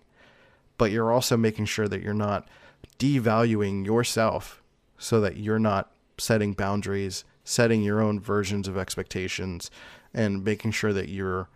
But 0.77 0.91
you're 0.91 1.11
also 1.11 1.35
making 1.35 1.65
sure 1.65 1.89
that 1.89 2.01
you're 2.01 2.13
not 2.13 2.47
devaluing 2.97 3.85
yourself 3.85 4.61
so 4.97 5.19
that 5.19 5.35
you're 5.35 5.59
not 5.59 5.91
setting 6.17 6.53
boundaries, 6.53 7.25
setting 7.43 7.83
your 7.83 8.01
own 8.01 8.21
versions 8.21 8.69
of 8.69 8.77
expectations, 8.77 9.69
and 10.13 10.45
making 10.45 10.71
sure 10.71 10.93
that 10.93 11.09
you're 11.09 11.49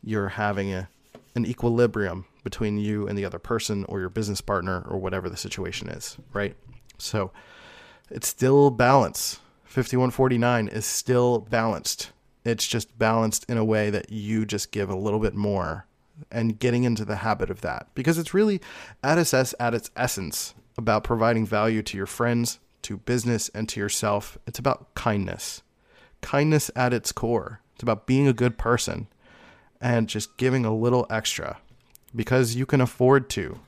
you're 0.00 0.28
having 0.28 0.72
a 0.72 0.88
an 1.34 1.44
equilibrium 1.44 2.26
between 2.44 2.78
you 2.78 3.08
and 3.08 3.18
the 3.18 3.24
other 3.24 3.40
person 3.40 3.84
or 3.88 3.98
your 3.98 4.10
business 4.10 4.40
partner 4.40 4.84
or 4.88 4.96
whatever 4.96 5.28
the 5.28 5.36
situation 5.36 5.88
is, 5.88 6.16
right? 6.32 6.54
So 6.98 7.32
it's 8.10 8.28
still 8.28 8.70
balance. 8.70 9.40
5149 9.64 10.68
is 10.68 10.86
still 10.86 11.40
balanced. 11.40 12.12
It's 12.44 12.66
just 12.66 12.98
balanced 12.98 13.44
in 13.48 13.58
a 13.58 13.64
way 13.64 13.90
that 13.90 14.10
you 14.10 14.46
just 14.46 14.70
give 14.70 14.88
a 14.88 14.96
little 14.96 15.18
bit 15.18 15.34
more 15.34 15.86
and 16.30 16.58
getting 16.58 16.84
into 16.84 17.04
the 17.04 17.16
habit 17.16 17.50
of 17.50 17.60
that 17.60 17.88
because 17.94 18.18
it's 18.18 18.32
really 18.32 18.60
at 19.02 19.18
its, 19.18 19.34
at 19.34 19.74
its 19.74 19.90
essence 19.96 20.54
about 20.78 21.04
providing 21.04 21.44
value 21.44 21.82
to 21.82 21.96
your 21.96 22.06
friends, 22.06 22.58
to 22.82 22.98
business, 22.98 23.48
and 23.50 23.68
to 23.68 23.80
yourself. 23.80 24.38
It's 24.46 24.58
about 24.58 24.94
kindness. 24.94 25.62
Kindness 26.22 26.70
at 26.76 26.92
its 26.92 27.12
core. 27.12 27.60
It's 27.74 27.82
about 27.82 28.06
being 28.06 28.26
a 28.28 28.32
good 28.32 28.56
person 28.56 29.08
and 29.80 30.08
just 30.08 30.36
giving 30.36 30.64
a 30.64 30.74
little 30.74 31.06
extra 31.10 31.58
because 32.14 32.56
you 32.56 32.64
can 32.64 32.80
afford 32.80 33.28
to. 33.30 33.60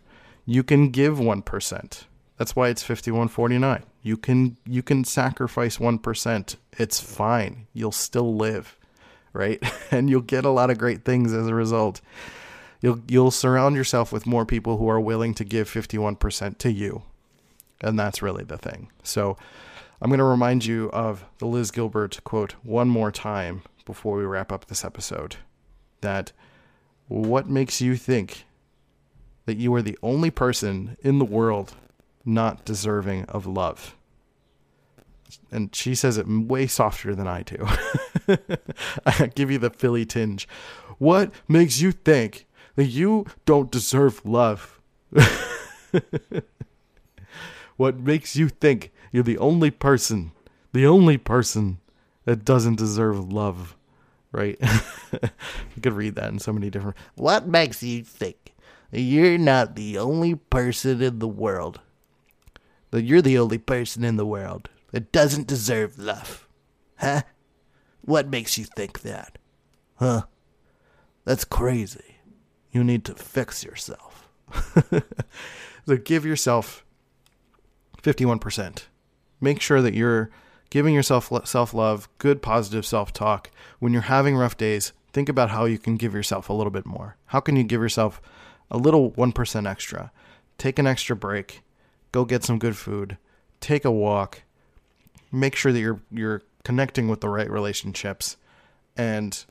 You 0.46 0.62
can 0.62 0.88
give 0.88 1.18
1%. 1.18 2.04
That's 2.38 2.54
why 2.54 2.68
it's 2.68 2.84
5149. 2.84 3.82
You 4.02 4.16
can 4.16 4.56
you 4.64 4.82
can 4.82 5.04
sacrifice 5.04 5.78
1%. 5.78 6.56
It's 6.78 7.00
fine. 7.00 7.66
You'll 7.74 7.92
still 7.92 8.36
live, 8.36 8.78
right? 9.32 9.62
and 9.90 10.08
you'll 10.08 10.20
get 10.22 10.44
a 10.44 10.50
lot 10.50 10.70
of 10.70 10.78
great 10.78 11.04
things 11.04 11.34
as 11.34 11.48
a 11.48 11.54
result. 11.54 12.00
You'll 12.80 13.00
you'll 13.08 13.32
surround 13.32 13.74
yourself 13.74 14.12
with 14.12 14.24
more 14.24 14.46
people 14.46 14.78
who 14.78 14.88
are 14.88 15.00
willing 15.00 15.34
to 15.34 15.44
give 15.44 15.68
51% 15.68 16.58
to 16.58 16.72
you. 16.72 17.02
And 17.80 17.98
that's 17.98 18.22
really 18.22 18.44
the 18.44 18.58
thing. 18.58 18.90
So 19.02 19.36
I'm 20.00 20.10
going 20.10 20.18
to 20.18 20.24
remind 20.24 20.64
you 20.64 20.90
of 20.92 21.24
the 21.38 21.46
Liz 21.46 21.72
Gilbert 21.72 22.22
quote 22.22 22.52
one 22.62 22.88
more 22.88 23.10
time 23.10 23.62
before 23.84 24.16
we 24.16 24.24
wrap 24.24 24.52
up 24.52 24.66
this 24.66 24.84
episode. 24.84 25.36
That 26.02 26.30
what 27.08 27.48
makes 27.48 27.80
you 27.80 27.96
think 27.96 28.44
that 29.46 29.56
you 29.56 29.74
are 29.74 29.82
the 29.82 29.98
only 30.02 30.30
person 30.30 30.96
in 31.00 31.18
the 31.18 31.24
world 31.24 31.74
not 32.28 32.64
deserving 32.64 33.24
of 33.24 33.46
love? 33.46 33.96
And 35.50 35.74
she 35.74 35.94
says 35.94 36.18
it 36.18 36.28
way 36.28 36.66
softer 36.66 37.14
than 37.14 37.26
I 37.26 37.42
do. 37.42 37.66
I 39.06 39.26
give 39.34 39.50
you 39.50 39.58
the 39.58 39.70
Philly 39.70 40.04
tinge. 40.04 40.46
What 40.98 41.32
makes 41.48 41.80
you 41.80 41.92
think 41.92 42.46
that 42.76 42.86
you 42.86 43.26
don't 43.44 43.70
deserve 43.70 44.24
love? 44.24 44.80
what 47.76 47.98
makes 47.98 48.36
you 48.36 48.48
think 48.48 48.92
you're 49.12 49.22
the 49.22 49.38
only 49.38 49.70
person, 49.70 50.32
the 50.72 50.86
only 50.86 51.16
person 51.16 51.78
that 52.24 52.44
doesn't 52.44 52.76
deserve 52.76 53.32
love, 53.32 53.76
right? 54.32 54.58
you 55.12 55.82
could 55.82 55.94
read 55.94 56.14
that 56.16 56.30
in 56.30 56.38
so 56.38 56.52
many 56.52 56.68
different. 56.68 56.96
What 57.14 57.46
makes 57.48 57.82
you 57.82 58.02
think 58.02 58.54
you're 58.92 59.38
not 59.38 59.76
the 59.76 59.98
only 59.98 60.34
person 60.34 61.00
in 61.00 61.18
the 61.20 61.28
world? 61.28 61.80
That 62.90 63.02
you're 63.02 63.22
the 63.22 63.38
only 63.38 63.58
person 63.58 64.04
in 64.04 64.16
the 64.16 64.26
world 64.26 64.70
that 64.92 65.12
doesn't 65.12 65.46
deserve 65.46 65.98
love? 65.98 66.48
Huh? 66.96 67.22
What 68.02 68.28
makes 68.28 68.56
you 68.56 68.64
think 68.64 69.02
that? 69.02 69.38
Huh? 69.96 70.22
That's 71.24 71.44
crazy. 71.44 72.16
You 72.72 72.82
need 72.84 73.04
to 73.04 73.14
fix 73.14 73.64
yourself. 73.64 74.28
so 75.86 75.96
give 75.96 76.24
yourself 76.24 76.84
51%. 78.02 78.84
Make 79.40 79.60
sure 79.60 79.82
that 79.82 79.94
you're 79.94 80.30
giving 80.70 80.94
yourself 80.94 81.30
self 81.46 81.74
love, 81.74 82.08
good 82.18 82.42
positive 82.42 82.86
self 82.86 83.12
talk. 83.12 83.50
When 83.78 83.92
you're 83.92 84.02
having 84.02 84.36
rough 84.36 84.56
days, 84.56 84.92
think 85.12 85.28
about 85.28 85.50
how 85.50 85.64
you 85.64 85.78
can 85.78 85.96
give 85.96 86.14
yourself 86.14 86.48
a 86.48 86.52
little 86.52 86.70
bit 86.70 86.86
more. 86.86 87.16
How 87.26 87.40
can 87.40 87.56
you 87.56 87.64
give 87.64 87.80
yourself 87.80 88.20
a 88.70 88.78
little 88.78 89.12
1% 89.12 89.68
extra? 89.68 90.12
Take 90.56 90.78
an 90.78 90.86
extra 90.86 91.14
break, 91.14 91.62
go 92.12 92.24
get 92.24 92.44
some 92.44 92.58
good 92.58 92.76
food, 92.76 93.18
take 93.60 93.84
a 93.84 93.90
walk, 93.90 94.42
make 95.30 95.56
sure 95.56 95.72
that 95.72 95.80
you're 95.80 96.00
you're 96.10 96.42
connecting 96.64 97.08
with 97.08 97.20
the 97.20 97.28
right 97.28 97.50
relationships 97.50 98.36
and 98.96 99.44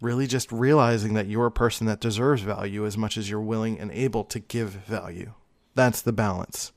really 0.00 0.26
just 0.26 0.50
realizing 0.50 1.14
that 1.14 1.26
you're 1.26 1.46
a 1.46 1.52
person 1.52 1.86
that 1.86 2.00
deserves 2.00 2.42
value 2.42 2.84
as 2.84 2.96
much 2.96 3.16
as 3.16 3.30
you're 3.30 3.40
willing 3.40 3.78
and 3.78 3.90
able 3.92 4.24
to 4.24 4.40
give 4.40 4.70
value. 4.70 5.32
That's 5.74 6.02
the 6.02 6.12
balance 6.12 6.72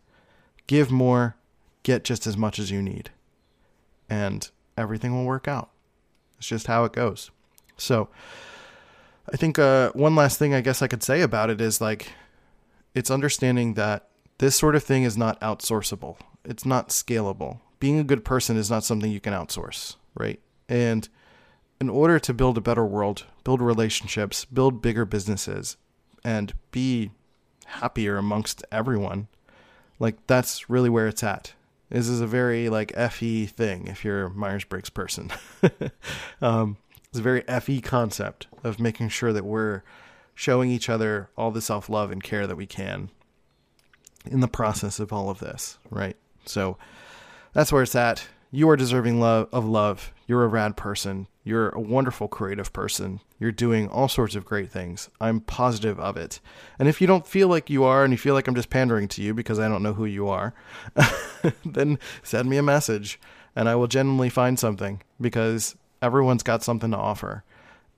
give 0.68 0.92
more, 0.92 1.36
get 1.84 2.04
just 2.04 2.26
as 2.26 2.36
much 2.36 2.60
as 2.60 2.72
you 2.72 2.82
need, 2.82 3.12
and 4.10 4.50
everything 4.78 5.16
will 5.16 5.26
work 5.26 5.48
out. 5.48 5.70
It's 6.38 6.48
just 6.48 6.68
how 6.68 6.86
it 6.86 6.94
goes. 6.94 7.32
So, 7.78 8.10
I 9.32 9.38
think 9.38 9.58
uh, 9.58 9.92
one 9.94 10.16
last 10.16 10.38
thing 10.38 10.54
I 10.54 10.62
guess 10.62 10.82
I 10.82 10.88
could 10.88 11.04
say 11.04 11.22
about 11.22 11.50
it 11.50 11.60
is 11.62 11.82
like, 11.82 12.12
it's 12.94 13.12
understanding 13.12 13.74
that 13.74 14.10
this 14.38 14.56
sort 14.56 14.76
of 14.76 14.84
thing 14.84 15.04
is 15.04 15.18
not 15.18 15.40
outsourceable. 15.42 16.18
It's 16.44 16.66
not 16.66 16.90
scalable. 16.90 17.60
Being 17.80 18.00
a 18.00 18.04
good 18.04 18.26
person 18.26 18.58
is 18.58 18.70
not 18.70 18.84
something 18.84 19.12
you 19.12 19.20
can 19.20 19.34
outsource, 19.34 19.96
right? 20.16 20.40
And 20.68 21.08
in 21.80 21.90
order 21.90 22.20
to 22.20 22.34
build 22.34 22.58
a 22.58 22.62
better 22.62 22.86
world, 22.86 23.26
build 23.44 23.62
relationships, 23.62 24.46
build 24.46 24.82
bigger 24.82 25.06
businesses, 25.06 25.78
and 26.24 26.54
be 26.72 27.12
happier 27.66 28.18
amongst 28.18 28.64
everyone, 28.72 29.28
like 30.00 30.16
that's 30.28 30.70
really 30.70 30.90
where 30.90 31.08
it's 31.08 31.24
at. 31.24 31.54
This 31.90 32.08
is 32.08 32.20
a 32.20 32.28
very 32.28 32.70
like 32.70 32.96
FE 32.96 33.46
thing 33.46 33.88
if 33.88 34.04
you're 34.04 34.26
a 34.26 34.30
Myers 34.30 34.64
Briggs 34.64 34.90
person. 34.90 35.32
um, 36.42 36.78
it's 37.10 37.20
a 37.20 37.22
very 37.22 37.42
FE 37.42 37.82
concept 37.82 38.48
of 38.64 38.80
making 38.80 39.10
sure 39.10 39.32
that 39.32 39.46
we're 39.46 39.84
showing 40.34 40.72
each 40.72 40.90
other 40.90 41.30
all 41.38 41.52
the 41.52 41.62
self 41.62 41.90
love 41.90 42.12
and 42.12 42.24
care 42.24 42.48
that 42.48 42.58
we 42.58 42.66
can 42.66 43.10
in 44.28 44.40
the 44.40 44.48
process 44.48 45.00
of 45.00 45.14
all 45.14 45.30
of 45.30 45.40
this, 45.40 45.78
right? 45.90 46.16
So 46.46 46.78
that's 47.54 47.72
where 47.72 47.84
it's 47.84 47.96
at. 47.96 48.28
You 48.52 48.70
are 48.70 48.78
deserving 48.78 49.20
love 49.20 49.50
of 49.52 49.66
love. 49.66 50.14
You're 50.28 50.44
a 50.44 50.48
rad 50.48 50.78
person. 50.78 51.28
You're 51.44 51.70
a 51.70 51.80
wonderful 51.80 52.28
creative 52.28 52.74
person. 52.74 53.20
You're 53.40 53.52
doing 53.52 53.88
all 53.90 54.08
sorts 54.08 54.36
of 54.36 54.46
great 54.46 54.72
things. 54.72 55.10
I'm 55.20 55.42
positive 55.42 56.00
of 56.00 56.18
it. 56.18 56.40
And 56.80 56.88
if 56.88 57.02
you 57.02 57.08
don't 57.08 57.28
feel 57.28 57.48
like 57.48 57.70
you 57.70 57.84
are 57.84 58.04
and 58.04 58.12
you 58.12 58.18
feel 58.18 58.34
like 58.34 58.48
I'm 58.48 58.56
just 58.56 58.70
pandering 58.70 59.08
to 59.10 59.22
you 59.22 59.34
because 59.34 59.60
I 59.60 59.68
don't 59.68 59.84
know 59.84 59.94
who 59.94 60.06
you 60.06 60.28
are, 60.28 60.54
then 61.66 62.00
send 62.24 62.50
me 62.50 62.58
a 62.58 62.64
message 62.64 63.20
and 63.56 63.70
I 63.70 63.76
will 63.76 63.88
genuinely 63.88 64.30
find 64.30 64.58
something 64.58 65.02
because 65.22 65.76
everyone's 66.02 66.44
got 66.44 66.64
something 66.64 66.92
to 66.92 66.98
offer. 66.98 67.44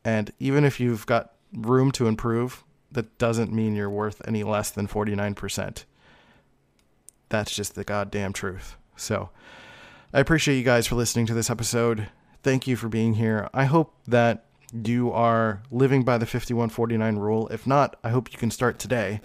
And 0.04 0.32
even 0.40 0.64
if 0.64 0.80
you've 0.80 1.06
got 1.06 1.34
room 1.54 1.92
to 1.94 2.08
improve, 2.08 2.64
that 2.92 3.18
doesn't 3.18 3.54
mean 3.54 3.76
you're 3.76 3.90
worth 3.90 4.22
any 4.28 4.44
less 4.44 4.72
than 4.72 4.88
49%. 4.88 5.84
That's 7.30 7.54
just 7.54 7.76
the 7.76 7.84
goddamn 7.84 8.34
truth. 8.34 8.78
So 8.96 9.30
I 10.14 10.20
appreciate 10.20 10.58
you 10.58 10.64
guys 10.64 10.88
for 10.88 10.96
listening 10.96 11.26
to 11.28 11.34
this 11.34 11.50
episode 11.50 12.08
thank 12.48 12.66
you 12.66 12.78
for 12.78 12.88
being 12.88 13.16
here. 13.16 13.50
I 13.54 13.66
hope 13.66 13.94
that 14.08 14.46
you 14.72 15.12
are 15.12 15.62
living 15.70 16.04
by 16.04 16.18
the 16.18 16.26
5149 16.26 17.18
rule. 17.18 17.48
If 17.50 17.68
not, 17.68 17.98
I 18.06 18.10
hope 18.10 18.32
you 18.32 18.38
can 18.38 18.52
start 18.52 18.80
today 18.80 19.20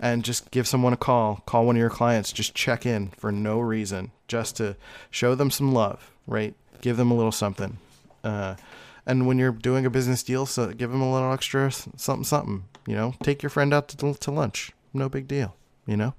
and 0.00 0.24
just 0.24 0.50
give 0.50 0.66
someone 0.66 0.94
a 0.94 0.96
call. 0.96 1.42
Call 1.44 1.66
one 1.66 1.76
of 1.76 1.80
your 1.80 1.90
clients. 1.90 2.32
Just 2.32 2.54
check 2.54 2.86
in 2.86 3.08
for 3.08 3.30
no 3.30 3.60
reason, 3.60 4.10
just 4.26 4.56
to 4.56 4.76
show 5.10 5.34
them 5.34 5.50
some 5.50 5.74
love, 5.74 6.10
right? 6.26 6.54
Give 6.80 6.96
them 6.96 7.10
a 7.10 7.14
little 7.14 7.30
something. 7.30 7.76
Uh, 8.24 8.56
and 9.04 9.26
when 9.26 9.38
you're 9.38 9.52
doing 9.52 9.84
a 9.84 9.90
business 9.90 10.22
deal, 10.22 10.46
so 10.46 10.72
give 10.72 10.90
them 10.90 11.02
a 11.02 11.12
little 11.12 11.30
extra 11.30 11.70
something, 11.70 12.24
something. 12.24 12.64
You 12.86 12.96
know, 12.96 13.14
take 13.22 13.42
your 13.42 13.50
friend 13.50 13.74
out 13.74 13.88
to, 13.88 14.14
to 14.14 14.30
lunch. 14.30 14.72
No 14.94 15.10
big 15.10 15.28
deal. 15.28 15.56
You 15.86 15.98
know, 15.98 16.14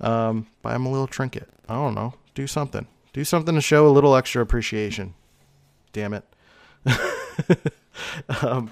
um, 0.00 0.46
buy 0.62 0.74
him 0.74 0.86
a 0.86 0.90
little 0.90 1.06
trinket. 1.06 1.48
I 1.68 1.74
don't 1.74 1.94
know. 1.94 2.14
Do 2.34 2.46
something. 2.46 2.86
Do 3.12 3.24
something 3.24 3.54
to 3.54 3.60
show 3.60 3.86
a 3.86 3.90
little 3.90 4.14
extra 4.14 4.42
appreciation 4.42 5.14
damn 5.96 6.12
it. 6.12 6.24
um, 8.42 8.70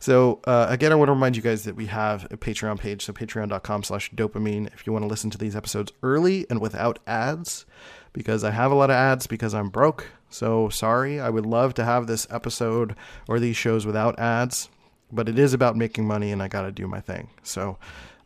So 0.00 0.40
uh, 0.44 0.66
again, 0.68 0.92
I 0.92 0.94
want 0.94 1.08
to 1.08 1.12
remind 1.12 1.34
you 1.34 1.42
guys 1.42 1.64
that 1.64 1.74
we 1.74 1.86
have 1.86 2.26
a 2.30 2.36
Patreon 2.36 2.78
page, 2.78 3.04
so 3.04 3.12
patreon.com 3.12 3.82
slash 3.82 4.12
dopamine 4.12 4.72
if 4.72 4.86
you 4.86 4.92
want 4.92 5.02
to 5.02 5.08
listen 5.08 5.30
to 5.30 5.38
these 5.38 5.56
episodes 5.56 5.92
early 6.02 6.46
and 6.48 6.60
without 6.60 6.98
ads, 7.06 7.66
because 8.12 8.44
I 8.44 8.50
have 8.50 8.70
a 8.70 8.74
lot 8.74 8.90
of 8.90 8.94
ads 8.94 9.26
because 9.26 9.54
I'm 9.54 9.70
broke. 9.70 10.06
So 10.30 10.68
sorry, 10.68 11.18
I 11.18 11.30
would 11.30 11.46
love 11.46 11.74
to 11.74 11.84
have 11.84 12.06
this 12.06 12.26
episode 12.30 12.94
or 13.28 13.40
these 13.40 13.56
shows 13.56 13.86
without 13.86 14.18
ads, 14.18 14.68
but 15.10 15.28
it 15.28 15.38
is 15.38 15.54
about 15.54 15.74
making 15.74 16.06
money 16.06 16.30
and 16.30 16.42
I 16.42 16.48
got 16.48 16.62
to 16.62 16.70
do 16.70 16.86
my 16.86 17.00
thing. 17.00 17.30
So 17.42 17.78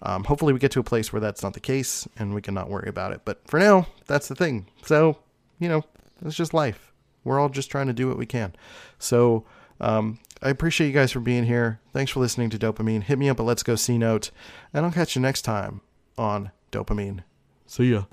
um, 0.03 0.25
hopefully 0.25 0.53
we 0.53 0.59
get 0.59 0.73
to 0.73 0.81
a 0.81 0.85
place 0.85 1.13
where 1.13 1.21
that's 1.21 1.43
not 1.43 1.55
the 1.55 1.61
case 1.61 2.07
and 2.19 2.35
we 2.35 2.43
can 2.43 2.55
not 2.55 2.69
worry 2.69 2.89
about 2.89 3.13
it. 3.13 3.23
But 3.25 3.41
for 3.47 3.59
now, 3.59 3.87
that's 4.07 4.29
the 4.29 4.35
thing. 4.35 4.67
So, 4.85 5.19
you 5.59 5.69
know, 5.69 5.85
it's 6.25 6.37
just 6.37 6.53
life. 6.53 6.93
We're 7.25 7.39
all 7.39 7.49
just 7.49 7.71
trying 7.71 7.87
to 7.87 7.93
do 7.93 8.09
what 8.09 8.19
we 8.19 8.27
can. 8.27 8.55
So, 8.99 9.45
um, 9.81 10.19
I 10.43 10.49
appreciate 10.51 10.89
you 10.89 10.93
guys 10.93 11.13
for 11.13 11.21
being 11.21 11.45
here. 11.45 11.81
Thanks 11.93 12.11
for 12.11 12.19
listening 12.21 12.51
to 12.51 12.59
Dopamine. 12.59 13.05
Hit 13.05 13.19
me 13.19 13.29
up 13.29 13.39
at 13.39 13.47
Let's 13.47 13.63
Go 13.63 13.77
C 13.77 13.97
Note, 13.97 14.33
and 14.75 14.85
I'll 14.85 14.93
catch 14.93 15.15
you 15.15 15.23
next 15.23 15.43
time 15.43 15.83
on 16.19 16.51
Dopamine. 16.73 17.21
See 17.67 17.93
ya. 17.93 18.05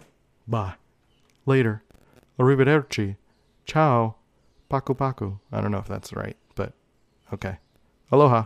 Bye. 0.48 0.76
Later. 1.48 1.84
Arrivederci. 2.40 3.18
Ciao. 3.66 4.16
Paku 4.70 4.96
Paku. 4.96 5.40
I 5.52 5.62
don't 5.62 5.72
know 5.72 5.80
if 5.80 5.88
that's 5.88 6.14
right, 6.14 6.38
but 6.54 6.74
okay. 7.34 7.58
Aloha. 8.12 8.46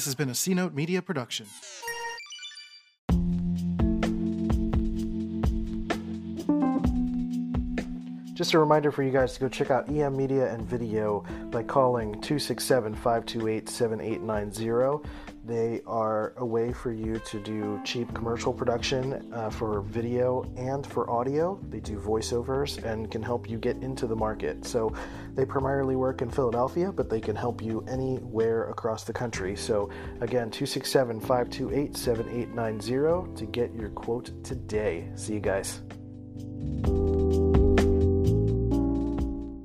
This 0.00 0.06
has 0.06 0.14
been 0.14 0.30
a 0.30 0.34
C 0.34 0.54
Note 0.54 0.72
Media 0.72 1.02
production. 1.02 1.44
Just 8.32 8.54
a 8.54 8.58
reminder 8.58 8.90
for 8.90 9.02
you 9.02 9.10
guys 9.10 9.34
to 9.34 9.40
go 9.40 9.48
check 9.50 9.70
out 9.70 9.90
EM 9.90 10.16
Media 10.16 10.50
and 10.54 10.64
Video 10.64 11.22
by 11.50 11.62
calling 11.62 12.12
267 12.22 12.94
528 12.94 13.68
7890. 13.68 15.06
They 15.44 15.80
are 15.86 16.34
a 16.36 16.44
way 16.44 16.72
for 16.72 16.92
you 16.92 17.18
to 17.18 17.40
do 17.40 17.80
cheap 17.84 18.12
commercial 18.14 18.52
production 18.52 19.32
uh, 19.32 19.50
for 19.50 19.80
video 19.80 20.50
and 20.56 20.86
for 20.86 21.10
audio. 21.10 21.58
They 21.70 21.80
do 21.80 21.98
voiceovers 21.98 22.82
and 22.84 23.10
can 23.10 23.22
help 23.22 23.48
you 23.48 23.58
get 23.58 23.76
into 23.82 24.06
the 24.06 24.16
market. 24.16 24.64
So 24.66 24.92
they 25.34 25.44
primarily 25.44 25.96
work 25.96 26.20
in 26.20 26.30
Philadelphia, 26.30 26.92
but 26.92 27.08
they 27.08 27.20
can 27.20 27.36
help 27.36 27.62
you 27.62 27.84
anywhere 27.88 28.68
across 28.68 29.04
the 29.04 29.12
country. 29.12 29.56
So 29.56 29.88
again, 30.20 30.50
267 30.50 31.20
528 31.20 31.96
7890 31.96 33.36
to 33.36 33.46
get 33.46 33.74
your 33.74 33.88
quote 33.90 34.44
today. 34.44 35.08
See 35.14 35.34
you 35.34 35.40
guys. 35.40 35.80